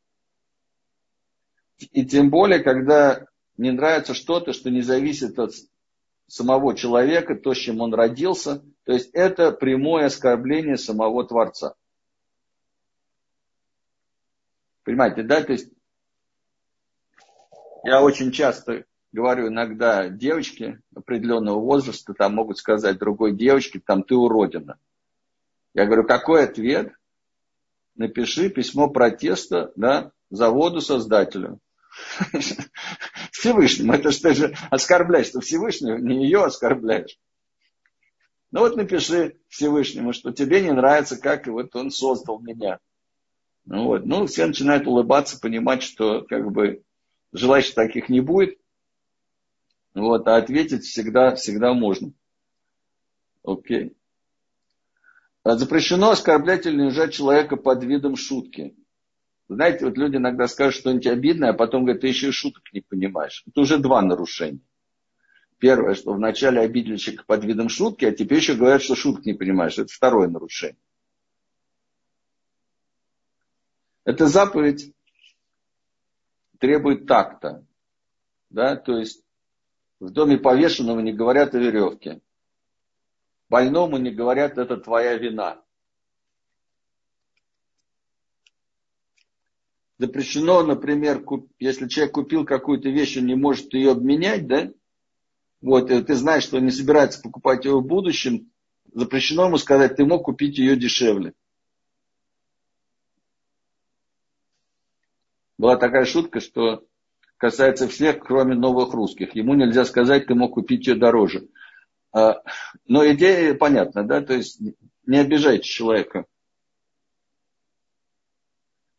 [1.78, 3.28] И тем более, когда
[3.58, 5.52] не нравится что-то, что не зависит от
[6.28, 11.76] самого человека, то, с чем он родился, то есть это прямое оскорбление самого Творца.
[14.84, 15.44] Понимаете, да?
[15.44, 15.70] То есть
[17.84, 24.16] я очень часто говорю иногда девочки определенного возраста, там могут сказать другой девочке, там ты
[24.16, 24.78] уродина.
[25.74, 26.94] Я говорю, какой ответ?
[27.96, 31.60] Напиши письмо протеста да, заводу-создателю.
[33.38, 33.94] Всевышнему.
[33.94, 37.20] Это что же оскорбляешь, что Всевышнего, не ее оскорбляешь.
[38.52, 42.80] Ну вот напиши Всевышнему, что тебе не нравится, как вот он создал меня.
[43.66, 44.06] Ну, вот.
[44.06, 46.84] ну все начинают улыбаться, понимать, что как бы
[47.34, 48.58] желающих таких не будет.
[49.94, 52.14] Вот, а ответить всегда, всегда можно.
[53.44, 53.96] Окей.
[55.44, 58.76] Запрещено оскорблять или унижать человека под видом шутки.
[59.50, 62.82] Знаете, вот люди иногда скажут что-нибудь обидное, а потом говорят, ты еще и шуток не
[62.82, 63.44] понимаешь.
[63.48, 64.60] Это уже два нарушения.
[65.58, 69.34] Первое, что вначале обидели человека под видом шутки, а теперь еще говорят, что шуток не
[69.34, 69.78] понимаешь.
[69.78, 70.78] Это второе нарушение.
[74.04, 74.94] Эта заповедь
[76.60, 77.66] требует такта.
[78.50, 78.76] Да?
[78.76, 79.24] То есть
[80.00, 82.22] в доме повешенного не говорят о веревке.
[83.50, 85.64] Больному не говорят, это твоя вина.
[90.00, 91.24] Запрещено, например,
[91.60, 94.72] если человек купил какую-то вещь, он не может ее обменять, да?
[95.62, 98.52] Вот, и ты знаешь, что он не собирается покупать ее в будущем,
[98.94, 101.34] запрещено ему сказать, ты мог купить ее дешевле.
[105.58, 106.86] Была такая шутка, что
[107.38, 109.36] касается всех, кроме новых русских.
[109.36, 111.48] Ему нельзя сказать, ты мог купить ее дороже.
[112.12, 112.44] А,
[112.86, 114.62] но идея понятна, да, то есть
[115.08, 116.26] не обижайте человека.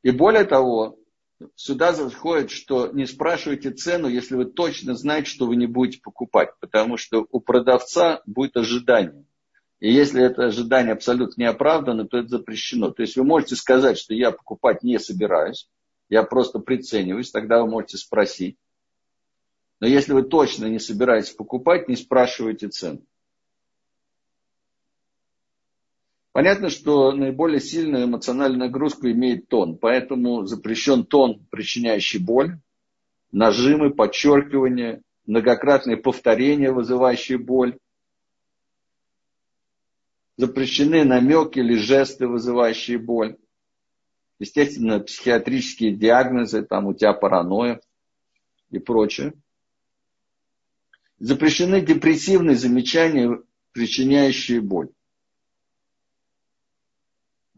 [0.02, 0.98] И более того,
[1.54, 6.50] сюда заходит, что не спрашивайте цену, если вы точно знаете, что вы не будете покупать,
[6.60, 9.24] потому что у продавца будет ожидание.
[9.80, 12.90] И если это ожидание абсолютно не оправдано, то это запрещено.
[12.90, 15.68] То есть вы можете сказать, что я покупать не собираюсь,
[16.08, 18.56] я просто прицениваюсь, тогда вы можете спросить.
[19.80, 23.02] Но если вы точно не собираетесь покупать, не спрашивайте цену.
[26.38, 32.60] Понятно, что наиболее сильную эмоциональную нагрузку имеет тон, поэтому запрещен тон, причиняющий боль,
[33.32, 37.76] нажимы, подчеркивания, многократные повторения, вызывающие боль.
[40.36, 43.36] Запрещены намеки или жесты, вызывающие боль.
[44.38, 47.80] Естественно, психиатрические диагнозы, там у тебя паранойя
[48.70, 49.32] и прочее.
[51.18, 54.90] Запрещены депрессивные замечания, причиняющие боль.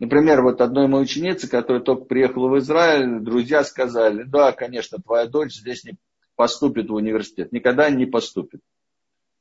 [0.01, 5.27] Например, вот одной моей ученицы, которая только приехала в Израиль, друзья сказали, да, конечно, твоя
[5.27, 5.99] дочь здесь не
[6.37, 8.63] поступит в университет, никогда не поступит.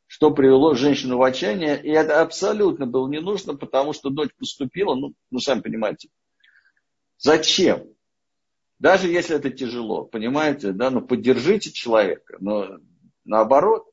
[0.06, 4.96] Что привело женщину в отчаяние, и это абсолютно было не нужно, потому что дочь поступила,
[4.96, 6.10] ну, ну сами понимаете,
[7.18, 7.88] зачем?
[8.80, 12.80] Даже если это тяжело, понимаете, да, ну поддержите человека, но
[13.24, 13.86] наоборот.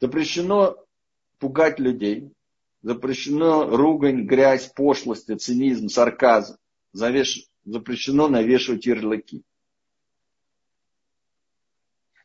[0.00, 0.76] Запрещено
[1.38, 2.30] пугать людей,
[2.86, 6.56] запрещено ругань, грязь, пошлость, цинизм, сарказм.
[6.92, 7.48] Завеш...
[7.64, 9.42] Запрещено навешивать ярлыки.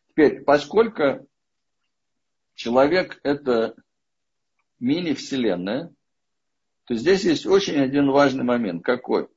[0.09, 1.27] Теперь, поскольку
[2.53, 3.73] человек это
[4.77, 5.91] мини-вселенная,
[6.83, 8.83] то здесь есть очень один важный момент.
[8.83, 9.29] Какой?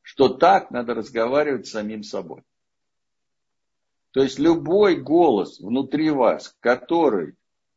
[0.00, 2.44] Что так надо разговаривать с самим собой.
[4.12, 7.34] То есть любой голос внутри вас, который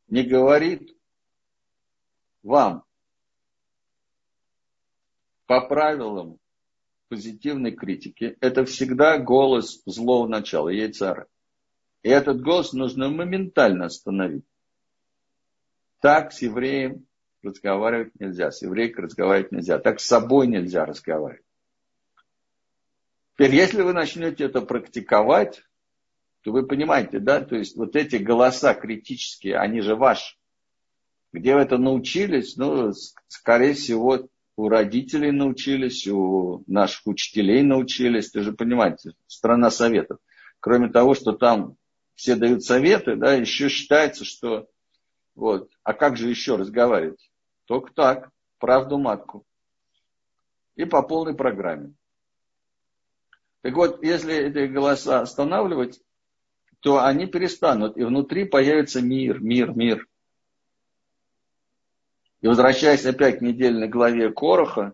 [0.08, 0.96] не говорит
[2.44, 2.84] вам
[5.46, 6.40] по правилам
[7.10, 11.28] позитивной критики, это всегда голос злого начала, яйцара.
[12.02, 14.46] И этот голос нужно моментально остановить.
[16.00, 17.06] Так с евреем
[17.44, 21.46] разговаривать нельзя, с еврейкой разговаривать нельзя, так с собой нельзя разговаривать.
[23.34, 25.64] Теперь, если вы начнете это практиковать,
[26.42, 30.36] то вы понимаете, да, то есть вот эти голоса критические, они же ваши.
[31.34, 32.56] Где вы это научились?
[32.58, 32.94] Ну,
[33.28, 38.30] скорее всего, у родителей научились, у наших учителей научились.
[38.30, 40.20] Ты же понимаете, страна советов.
[40.60, 41.76] Кроме того, что там
[42.14, 44.68] все дают советы, да, еще считается, что
[45.34, 47.32] вот, а как же еще разговаривать?
[47.66, 48.30] Только так,
[48.60, 49.44] правду матку.
[50.76, 51.94] И по полной программе.
[53.62, 56.00] Так вот, если эти голоса останавливать,
[56.82, 60.08] то они перестанут, и внутри появится мир, мир, мир.
[62.44, 64.94] И возвращаясь опять к недельной главе Короха,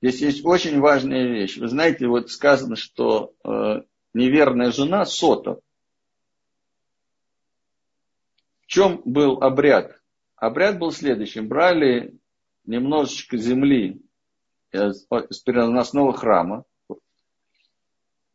[0.00, 1.58] здесь есть очень важная вещь.
[1.58, 3.82] Вы знаете, вот сказано, что э,
[4.14, 5.58] неверная жена сота.
[8.60, 10.00] В чем был обряд?
[10.36, 11.48] Обряд был следующим.
[11.48, 12.16] Брали
[12.64, 14.00] немножечко земли
[14.70, 15.04] из
[15.44, 16.64] переносного храма,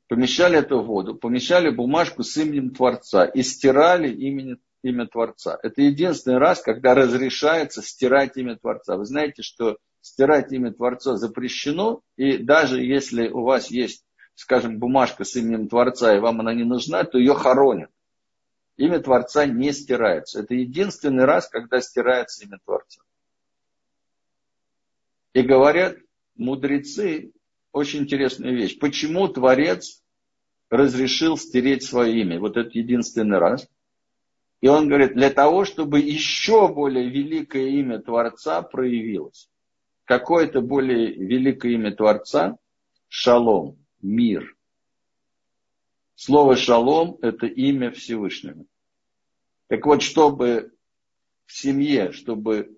[0.10, 5.58] помещали это в воду, помещали бумажку с именем Творца и стирали имени имя Творца.
[5.62, 8.98] Это единственный раз, когда разрешается стирать имя Творца.
[8.98, 14.06] Вы знаете, что стирать имя Творца запрещено, и даже если у вас есть,
[14.36, 17.92] скажем, бумажка с именем Творца, и вам она не нужна, то ее хоронят.
[18.78, 20.40] Имя Творца не стирается.
[20.40, 23.02] Это единственный раз, когда стирается имя Творца.
[25.34, 25.98] И говорят
[26.36, 27.34] мудрецы
[27.72, 28.80] очень интересную вещь.
[28.80, 30.02] Почему Творец
[30.70, 32.40] разрешил стереть свое имя?
[32.40, 33.68] Вот это единственный раз.
[34.62, 39.50] И он говорит, для того, чтобы еще более великое имя Творца проявилось.
[40.04, 42.58] Какое то более великое имя Творца?
[43.08, 44.56] Шалом, мир.
[46.16, 48.66] Слово шалом– это имя Всевышнего.
[49.68, 50.74] Так вот, чтобы
[51.46, 52.78] в семье, чтобы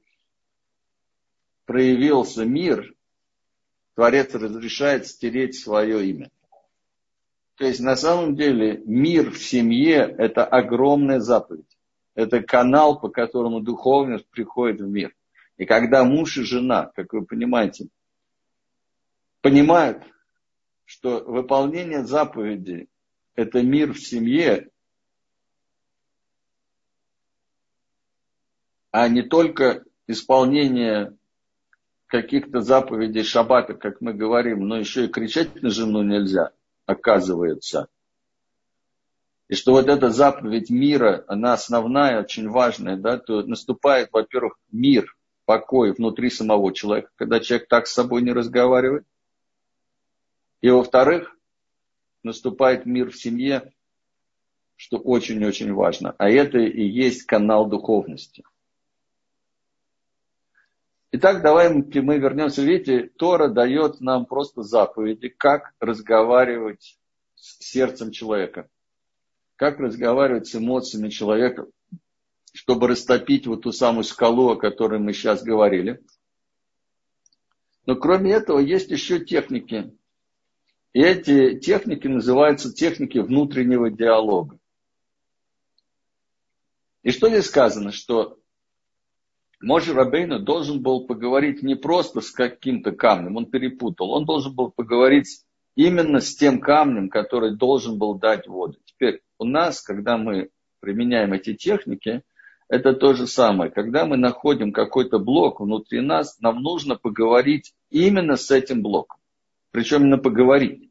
[1.65, 2.93] проявился мир,
[3.95, 6.29] Творец разрешает стереть свое имя.
[7.61, 11.77] То есть на самом деле мир в семье– это огромная заповедь.
[12.15, 15.15] Это канал, по которому духовность приходит в мир.
[15.57, 17.89] И когда муж и жена, как вы понимаете,
[19.41, 20.01] понимают,
[20.85, 22.87] что выполнение заповеди–
[23.35, 24.71] это мир в семье,
[28.89, 31.15] а не только исполнение
[32.07, 36.53] каких-то заповедей шаббата, как мы говорим, но еще и кричать на жену нельзя,
[36.91, 37.87] оказывается.
[39.47, 45.15] И что вот эта заповедь мира, она основная, очень важная, да, то наступает, во-первых, мир,
[45.45, 49.05] покой внутри самого человека, когда человек так с собой не разговаривает.
[50.61, 51.35] И во-вторых,
[52.23, 53.73] наступает мир в семье,
[54.75, 56.15] что очень-очень важно.
[56.17, 58.43] А это и есть канал духовности.
[61.13, 62.61] Итак, давай мы вернемся.
[62.61, 66.97] Видите, Тора дает нам просто заповеди, как разговаривать
[67.35, 68.69] с сердцем человека,
[69.57, 71.67] как разговаривать с эмоциями человека,
[72.53, 76.01] чтобы растопить вот ту самую скалу, о которой мы сейчас говорили.
[77.85, 79.93] Но кроме этого есть еще техники.
[80.93, 84.57] И эти техники называются техники внутреннего диалога.
[87.03, 87.91] И что здесь сказано?
[87.91, 88.40] Что
[89.61, 94.71] Може Рабейну должен был поговорить не просто с каким-то камнем, он перепутал, он должен был
[94.71, 95.43] поговорить
[95.75, 98.77] именно с тем камнем, который должен был дать воду.
[98.85, 100.49] Теперь у нас, когда мы
[100.79, 102.23] применяем эти техники,
[102.67, 103.69] это то же самое.
[103.69, 109.19] Когда мы находим какой-то блок внутри нас, нам нужно поговорить именно с этим блоком.
[109.71, 110.89] Причем именно поговорить.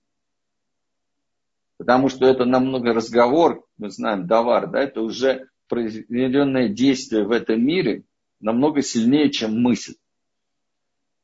[1.78, 7.64] Потому что это намного разговор, мы знаем, давар, да, это уже произведенное действие в этом
[7.64, 8.04] мире,
[8.40, 9.94] намного сильнее, чем мысль.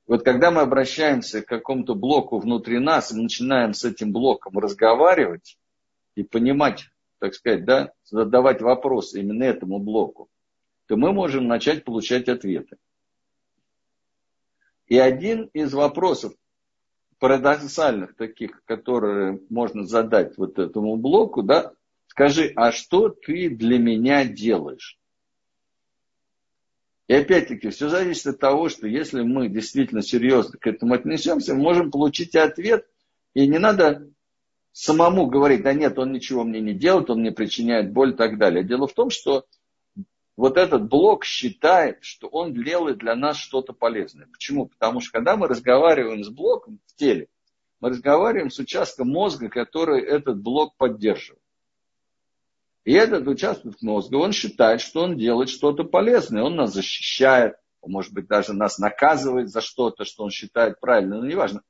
[0.06, 5.58] Вот когда мы обращаемся к какому-то блоку внутри нас и начинаем с этим блоком разговаривать
[6.14, 6.88] и понимать,
[7.18, 10.28] так сказать, да, задавать вопросы именно этому блоку,
[10.86, 12.76] то мы можем начать получать ответы.
[14.86, 16.34] И один из вопросов
[17.18, 21.72] парадоксальных таких, которые можно задать вот этому блоку, да,
[22.06, 24.98] скажи, а что ты для меня делаешь?
[27.08, 31.62] И опять-таки, все зависит от того, что если мы действительно серьезно к этому отнесемся, мы
[31.62, 32.86] можем получить ответ,
[33.34, 34.08] и не надо
[34.72, 38.38] самому говорить, да нет, он ничего мне не делает, он мне причиняет боль и так
[38.38, 38.64] далее.
[38.64, 39.46] Дело в том, что
[40.36, 44.26] вот этот блок считает, что он делает для нас что-то полезное.
[44.26, 44.66] Почему?
[44.66, 47.28] Потому что когда мы разговариваем с блоком в теле,
[47.80, 51.42] мы разговариваем с участком мозга, который этот блок поддерживает.
[52.86, 58.12] И этот участок мозга, он считает, что он делает что-то полезное, он нас защищает, может
[58.12, 61.62] быть, даже нас наказывает за что-то, что он считает правильным, но неважно.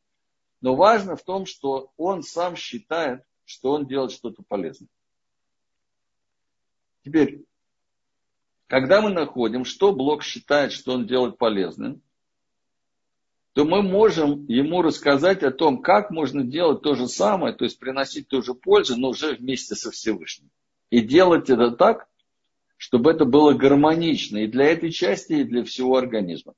[0.60, 4.90] Но важно в том, что он сам считает, что он делает что-то полезное.
[7.02, 7.46] Теперь,
[8.66, 12.02] когда мы находим, что блок считает, что он делает полезным,
[13.54, 17.78] то мы можем ему рассказать о том, как можно делать то же самое, то есть
[17.78, 20.50] приносить ту же пользу, но уже вместе со Всевышним.
[20.90, 22.06] И делать это так,
[22.76, 26.54] чтобы это было гармонично и для этой части, и для всего организма.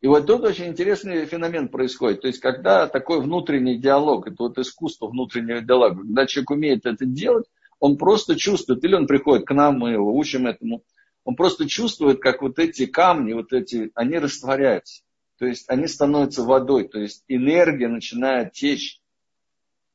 [0.00, 2.20] И вот тут очень интересный феномен происходит.
[2.20, 7.06] То есть, когда такой внутренний диалог, это вот искусство внутреннего диалога, когда человек умеет это
[7.06, 7.46] делать,
[7.80, 10.82] он просто чувствует, или он приходит к нам, мы его учим этому,
[11.24, 15.02] он просто чувствует, как вот эти камни, вот эти, они растворяются.
[15.38, 19.00] То есть они становятся водой, то есть энергия начинает течь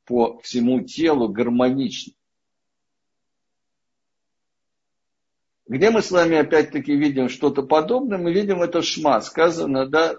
[0.05, 2.13] по всему телу гармонично.
[5.69, 8.17] Где мы с вами опять-таки видим что-то подобное?
[8.17, 9.21] Мы видим это шма.
[9.21, 10.15] Сказано, да,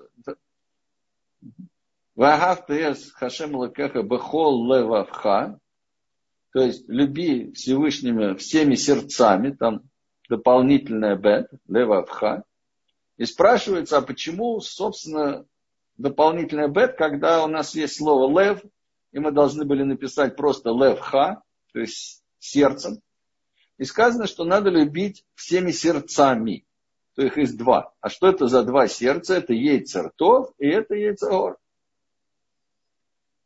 [2.14, 5.59] Вагав тес хашем лакеха бехол левавха.
[6.52, 9.82] То есть люби Всевышними всеми сердцами, там
[10.28, 12.44] дополнительное бет, левавха,
[13.16, 15.44] и спрашивается, а почему, собственно,
[15.98, 18.62] дополнительное бет, когда у нас есть слово лев,
[19.10, 23.01] и мы должны были написать просто левха, то есть сердцем.
[23.81, 26.66] И сказано, что надо любить всеми сердцами.
[27.15, 27.94] То их есть два.
[28.02, 29.36] А что это за два сердца?
[29.36, 31.57] Это яйцертов и это яйцегор.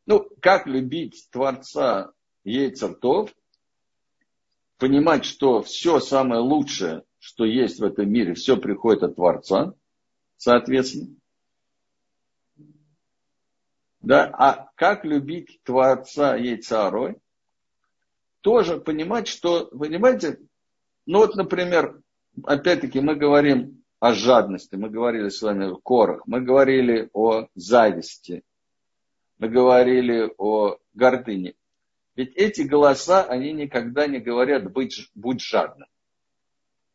[0.07, 2.11] Ну, как любить Творца
[2.43, 3.33] яйцертов?
[4.79, 9.75] Понимать, что все самое лучшее, что есть в этом мире, все приходит от Творца,
[10.37, 11.15] соответственно.
[14.01, 14.25] Да?
[14.37, 17.21] А как любить Творца яйцарой?
[18.45, 20.39] Тоже понимать, что, понимаете,
[21.07, 22.03] ну вот, например,
[22.45, 28.43] опять-таки мы говорим о жадности, мы говорили с вами о корах, мы говорили о зависти,
[29.39, 31.55] мы говорили о гордыне.
[32.17, 35.89] Ведь эти голоса, они никогда не говорят быть, будь жадным.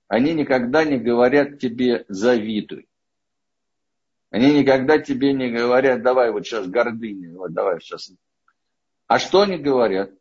[0.08, 2.88] Они никогда не говорят тебе завидуй.
[4.30, 8.12] Они никогда тебе не говорят, давай вот сейчас гордыня, вот давай сейчас.
[9.08, 10.12] А что они говорят?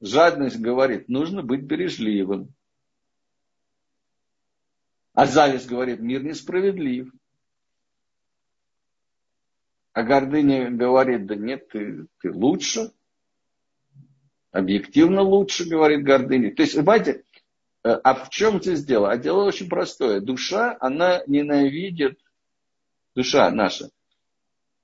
[0.00, 2.52] Жадность говорит, нужно быть бережливым.
[5.14, 7.10] А зависть говорит, мир несправедлив.
[9.92, 12.92] А гордыня говорит, да нет, ты, ты лучше.
[14.50, 16.54] Объективно лучше, говорит гордыня.
[16.54, 17.24] То есть, понимаете,
[17.82, 19.10] э, а в чем здесь дело?
[19.10, 20.20] А дело очень простое.
[20.20, 22.20] Душа, она ненавидит,
[23.14, 23.88] душа наша,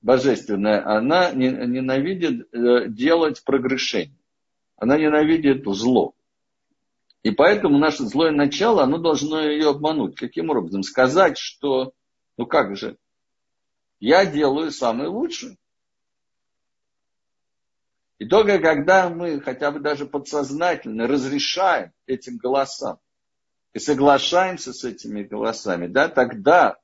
[0.00, 4.21] божественная, она ненавидит э, делать прогрешение.
[4.82, 6.12] Она ненавидит зло.
[7.22, 10.16] И поэтому наше злое начало, оно должно ее обмануть.
[10.16, 10.82] Каким образом?
[10.82, 11.92] Сказать, что,
[12.36, 12.98] ну как же,
[14.00, 15.56] я делаю самое лучшее.
[18.18, 22.98] И только когда мы хотя бы даже подсознательно разрешаем этим голосам
[23.74, 26.76] и соглашаемся с этими голосами, да, тогда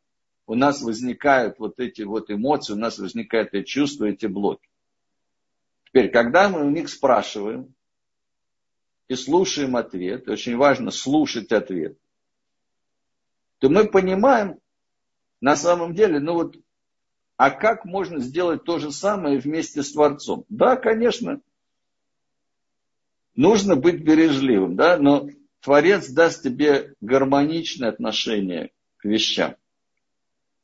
[0.46, 4.68] у нас возникают вот эти вот эмоции, у нас возникают эти чувства, эти блоки.
[5.86, 7.74] Теперь, когда мы у них спрашиваем,
[9.08, 11.98] и слушаем ответ, очень важно слушать ответ,
[13.58, 14.58] то мы понимаем,
[15.40, 16.56] на самом деле, ну вот,
[17.36, 20.44] а как можно сделать то же самое вместе с Творцом?
[20.48, 21.40] Да, конечно,
[23.34, 25.28] нужно быть бережливым, да, но
[25.60, 29.56] Творец даст тебе гармоничное отношение к вещам.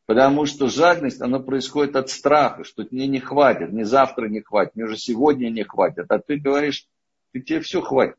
[0.06, 4.74] Потому что жадность, она происходит от страха, что мне не хватит, мне завтра не хватит,
[4.74, 6.10] мне уже сегодня не хватит.
[6.10, 6.86] А ты говоришь,
[7.32, 8.16] ты тебе все хватит.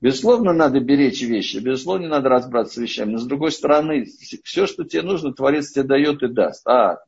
[0.00, 3.12] Безусловно, надо беречь вещи, безусловно, надо разбраться с вещами.
[3.12, 4.06] Но с другой стороны,
[4.44, 6.66] все, что тебе нужно, Творец тебе дает и даст.
[6.68, 7.02] А,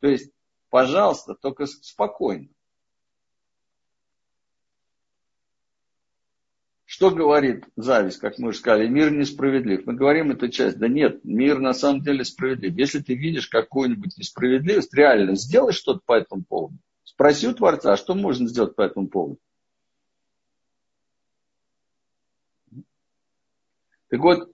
[0.00, 0.30] то есть,
[0.70, 2.48] пожалуйста, только спокойно.
[6.84, 9.84] Что говорит зависть, как мы уже сказали, мир несправедлив.
[9.84, 12.74] Мы говорим эту часть, да нет, мир на самом деле справедлив.
[12.76, 16.78] Если ты видишь какую-нибудь несправедливость, реально сделай что-то по этому поводу.
[17.02, 19.38] Спроси у Творца, а что можно сделать по этому поводу?
[24.08, 24.52] Так вот,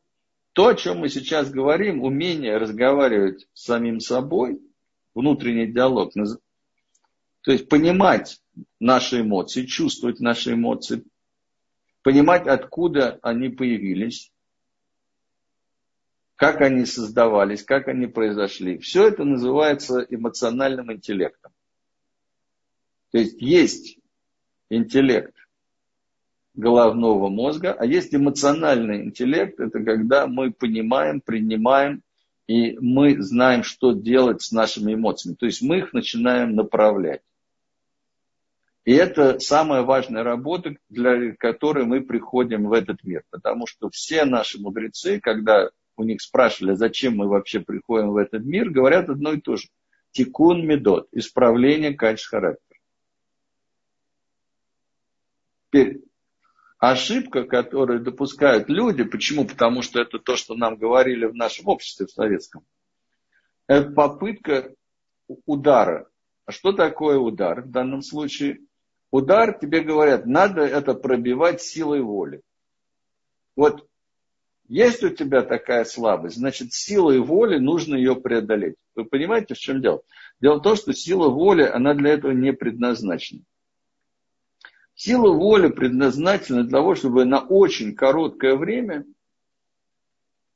[0.53, 4.61] то, о чем мы сейчас говорим, умение разговаривать с самим собой,
[5.15, 6.13] внутренний диалог,
[7.43, 8.41] то есть понимать
[8.79, 11.05] наши эмоции, чувствовать наши эмоции,
[12.03, 14.31] понимать, откуда они появились,
[16.37, 18.79] как они создавались, как они произошли.
[18.79, 21.53] Все это называется эмоциональным интеллектом.
[23.11, 23.99] То есть есть
[24.69, 25.37] интеллект
[26.55, 32.03] головного мозга, а есть эмоциональный интеллект, это когда мы понимаем, принимаем,
[32.47, 35.37] и мы знаем, что делать с нашими эмоциями.
[35.37, 37.23] То есть мы их начинаем направлять.
[38.85, 43.23] И это самая важная работа, для которой мы приходим в этот мир.
[43.31, 48.45] Потому что все наши мудрецы, когда у них спрашивали, зачем мы вообще приходим в этот
[48.45, 49.69] мир, говорят одно и то же.
[50.11, 52.81] Тикун медот, исправление качества характера.
[55.69, 56.03] Теперь,
[56.91, 59.47] ошибка, которую допускают люди, почему?
[59.47, 62.65] Потому что это то, что нам говорили в нашем обществе, в советском.
[63.69, 64.75] Это попытка
[65.47, 66.09] удара.
[66.45, 68.59] А что такое удар в данном случае?
[69.13, 72.43] Удар, тебе говорят, надо это пробивать силой воли.
[73.55, 73.87] Вот
[74.67, 78.75] есть у тебя такая слабость, значит, силой воли нужно ее преодолеть.
[78.97, 80.03] Вы понимаете, в чем дело?
[80.41, 83.43] Дело в том, что сила воли, она для этого не предназначена.
[84.95, 89.05] Сила воли предназначена для того, чтобы на очень короткое время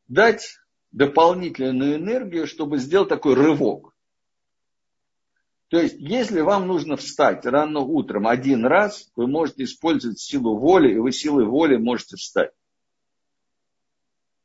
[0.09, 0.59] дать
[0.93, 3.95] дополнительную энергию, чтобы сделать такой рывок.
[5.69, 10.95] То есть, если вам нужно встать рано утром один раз, вы можете использовать силу воли,
[10.95, 12.53] и вы силой воли можете встать.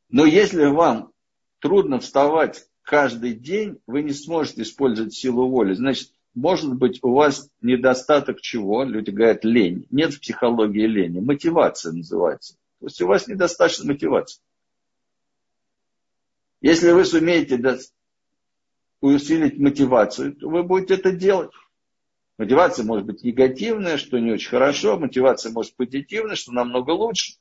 [0.09, 1.13] Но если вам
[1.59, 5.73] трудно вставать каждый день, вы не сможете использовать силу воли.
[5.73, 8.83] Значит, может быть, у вас недостаток чего?
[8.83, 9.85] Люди говорят лень.
[9.89, 11.19] Нет в психологии лени.
[11.19, 12.55] Мотивация называется.
[12.79, 14.41] То есть у вас недостаточно мотивации.
[16.61, 17.59] Если вы сумеете
[19.01, 21.51] усилить мотивацию, то вы будете это делать.
[22.37, 24.97] Мотивация может быть негативная, что не очень хорошо.
[24.97, 27.33] Мотивация может быть позитивная, что намного лучше.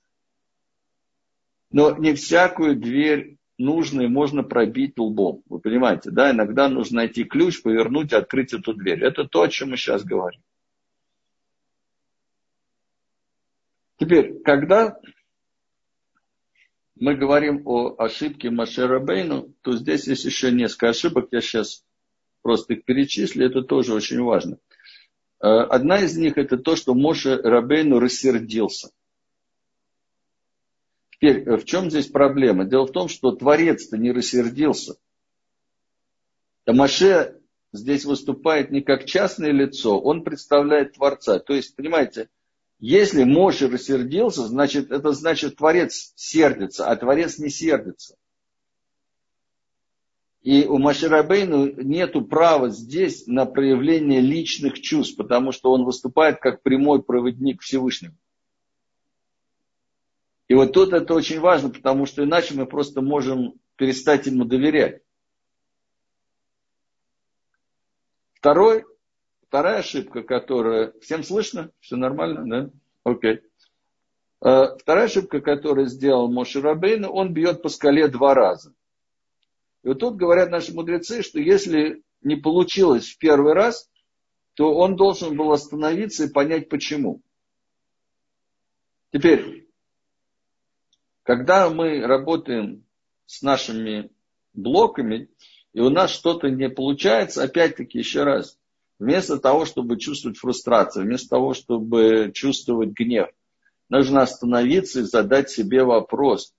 [1.71, 5.43] Но не всякую дверь нужно и можно пробить лбом.
[5.49, 6.31] Вы понимаете, да?
[6.31, 9.05] Иногда нужно найти ключ, повернуть и открыть эту дверь.
[9.05, 10.41] Это то, о чем мы сейчас говорим.
[13.99, 14.99] Теперь, когда
[16.97, 21.29] мы говорим о ошибке Машера Бейну, то здесь есть еще несколько ошибок.
[21.31, 21.85] Я сейчас
[22.43, 23.47] просто их перечислю.
[23.47, 24.59] Это тоже очень важно.
[25.43, 28.91] Э, одна из них это то, что Моше Рабейну рассердился.
[31.21, 32.65] Теперь, э, в чем здесь проблема?
[32.65, 34.97] Дело в том, что Творец-то не рассердился.
[36.65, 37.41] Тамаше
[37.73, 41.39] здесь выступает не как частное лицо, он представляет Творца.
[41.39, 42.31] То есть, понимаете,
[42.79, 48.17] если Моше рассердился, значит, это значит, Творец сердится, а Творец не сердится.
[50.41, 56.63] И у Маширабейну нет права здесь на проявление личных чувств, потому что он выступает как
[56.63, 58.15] прямой проводник Всевышнего.
[60.51, 65.01] И вот тут это очень важно, потому что иначе мы просто можем перестать ему доверять.
[68.33, 68.85] Второй,
[69.47, 70.93] вторая ошибка, которая...
[71.03, 71.71] Всем слышно?
[71.79, 72.71] Все нормально, да?
[73.05, 73.43] Окей.
[74.45, 78.75] Э, вторая ошибка, которую сделал Моше Рабейн, он бьет по скале два раза.
[79.85, 83.89] И вот тут говорят наши мудрецы, что если не получилось в первый раз,
[84.55, 87.23] то он должен был остановиться и понять почему.
[89.13, 89.70] Теперь,
[91.31, 92.85] когда мы работаем
[93.27, 94.11] с нашими
[94.53, 95.29] блоками,
[95.73, 98.59] и у нас что-то не получается, опять-таки, еще раз,
[98.99, 103.29] вместо того, чтобы чувствовать фрустрацию, вместо того, чтобы чувствовать гнев,
[103.89, 106.53] нужно остановиться и задать себе вопрос,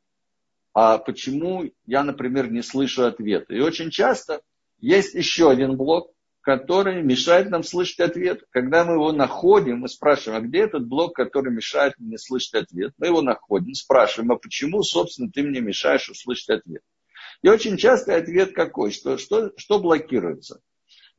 [0.74, 3.54] а почему я, например, не слышу ответа?
[3.54, 4.42] И очень часто
[4.80, 8.44] есть еще один блок, который мешает нам слышать ответ.
[8.50, 12.94] Когда мы его находим, мы спрашиваем, а где этот блок, который мешает мне слышать ответ?
[12.98, 16.82] Мы его находим, спрашиваем, а почему, собственно, ты мне мешаешь услышать ответ?
[17.44, 18.92] И очень часто ответ какой?
[18.92, 20.62] Что, что, что блокируется?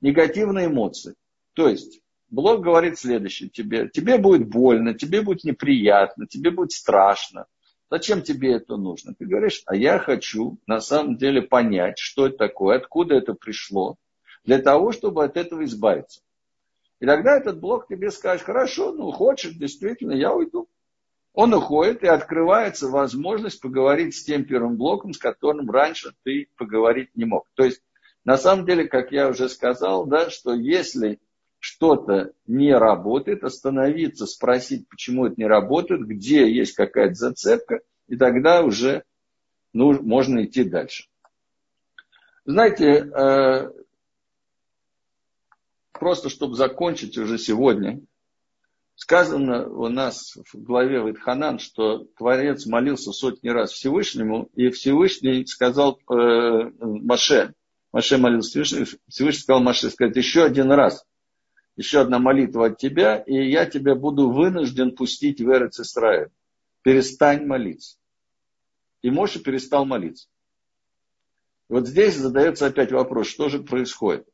[0.00, 1.14] Негативные эмоции.
[1.54, 3.88] То есть, блок говорит следующее тебе.
[3.88, 7.46] Тебе будет больно, тебе будет неприятно, тебе будет страшно.
[7.90, 9.14] Зачем тебе это нужно?
[9.14, 13.98] Ты говоришь, а я хочу на самом деле понять, что это такое, откуда это пришло,
[14.44, 16.20] для того, чтобы от этого избавиться.
[17.00, 20.68] И тогда этот блок тебе скажет, хорошо, ну хочешь, действительно, я уйду.
[21.34, 27.10] Он уходит, и открывается возможность поговорить с тем первым блоком, с которым раньше ты поговорить
[27.16, 27.48] не мог.
[27.54, 27.82] То есть,
[28.24, 31.18] на самом деле, как я уже сказал, да, что если
[31.58, 38.62] что-то не работает, остановиться, спросить, почему это не работает, где есть какая-то зацепка, и тогда
[38.62, 39.04] уже
[39.72, 41.08] ну, можно идти дальше.
[42.44, 43.70] Знаете, э,
[46.02, 48.00] просто чтобы закончить уже сегодня,
[48.96, 56.00] сказано у нас в главе Вайтханан, что Творец молился сотни раз Всевышнему, и Всевышний сказал
[56.10, 57.54] э, Маше,
[57.92, 61.06] Маше молился Всевышнему, Всевышний сказал Маше сказать еще один раз,
[61.76, 65.80] еще одна молитва от тебя, и я тебя буду вынужден пустить в Эрец.
[66.82, 67.96] Перестань молиться.
[69.02, 70.26] И Моше перестал молиться.
[71.68, 74.26] Вот здесь задается опять вопрос, что же происходит.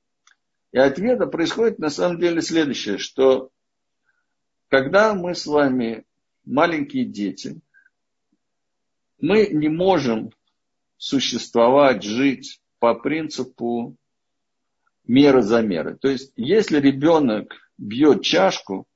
[0.72, 3.50] И ответа происходит на самом деле следующее, что
[4.68, 6.04] когда мы с вами
[6.44, 7.60] маленькие дети,
[9.20, 10.30] мы не можем
[10.98, 13.96] существовать, жить по принципу
[15.06, 15.96] меры за меры.
[15.96, 18.86] То есть, если ребенок бьет чашку,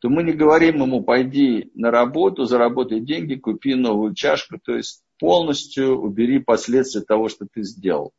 [0.00, 4.58] то мы не говорим ему, пойди на работу, заработай деньги, купи новую чашку.
[4.58, 8.12] То есть, полностью убери последствия того, что ты сделал.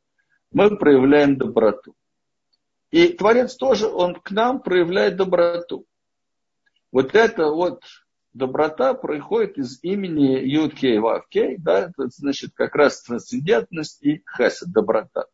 [0.52, 1.94] Мы проявляем доброту.
[2.94, 5.88] И Творец тоже, он к нам проявляет доброту.
[6.92, 7.82] Вот эта вот
[8.34, 15.26] доброта происходит из имени Юдкей Вавкей, да, это значит как раз трансцендентность и хесед, доброта.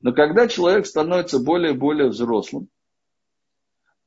[0.00, 2.68] Но когда человек становится более и более взрослым,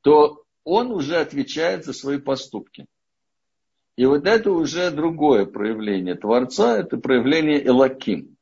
[0.02, 2.88] то он уже отвечает за свои поступки.
[3.96, 8.36] И вот это уже другое проявление Творца, это проявление Элаким.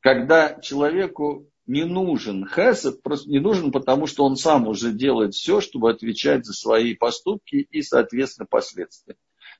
[0.00, 5.60] Когда человеку не нужен хесед, просто не нужен, потому что он сам уже делает все,
[5.60, 9.16] чтобы отвечать за свои поступки и, соответственно, последствия.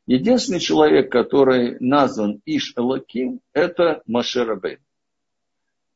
[0.07, 4.81] Единственный человек, который назван Иш Элаким, это Маше Рабейн.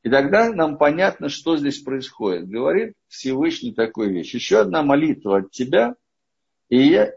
[0.05, 2.49] И тогда нам понятно, что здесь происходит.
[2.49, 4.35] Говорит Всевышний такую вещь.
[4.35, 5.97] Еще одна молитва от тебя,
[6.69, 7.13] и я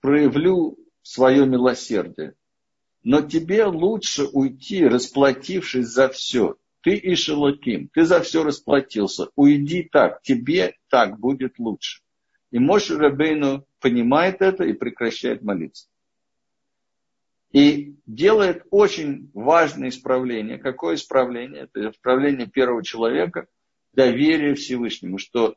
[0.00, 2.34] проявлю свое милосердие.
[3.04, 6.56] Но тебе лучше уйти, расплатившись за все.
[6.82, 9.28] Ты и Шелаким, ты за все расплатился.
[9.36, 12.02] Уйди так, тебе так будет лучше.
[12.50, 15.88] И Моше Рабейну понимает это и прекращает молиться.
[17.52, 20.58] И делает очень важное исправление.
[20.58, 21.62] Какое исправление?
[21.62, 23.46] Это исправление первого человека,
[23.92, 25.54] доверие Всевышнему, что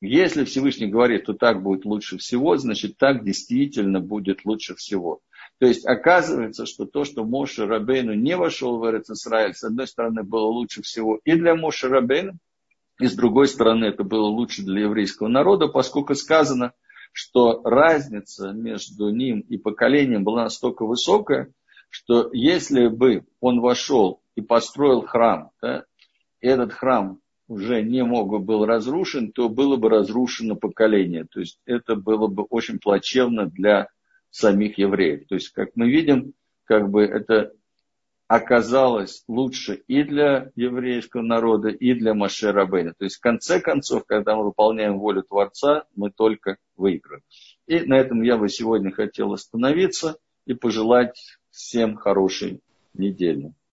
[0.00, 5.20] если Всевышний говорит, то так будет лучше всего, значит так действительно будет лучше всего.
[5.58, 9.86] То есть оказывается, что то, что Моше Рабейну не вошел в Эрец Исраиль, с одной
[9.86, 12.34] стороны, было лучше всего и для Моше Рабейну,
[13.00, 16.72] и с другой стороны, это было лучше для еврейского народа, поскольку сказано,
[17.12, 21.52] что разница между ним и поколением была настолько высокая,
[21.88, 25.84] что если бы он вошел и построил храм, да,
[26.40, 31.24] этот храм уже не мог бы был разрушен, то было бы разрушено поколение.
[31.24, 33.88] То есть это было бы очень плачевно для
[34.30, 35.26] самих евреев.
[35.28, 37.52] То есть, как мы видим, как бы это
[38.28, 42.92] оказалось лучше и для еврейского народа, и для Маше Рабейна.
[42.98, 47.22] То есть, в конце концов, когда мы выполняем волю Творца, мы только выиграем.
[47.66, 52.60] И на этом я бы сегодня хотел остановиться и пожелать всем хорошей
[52.94, 53.52] недели.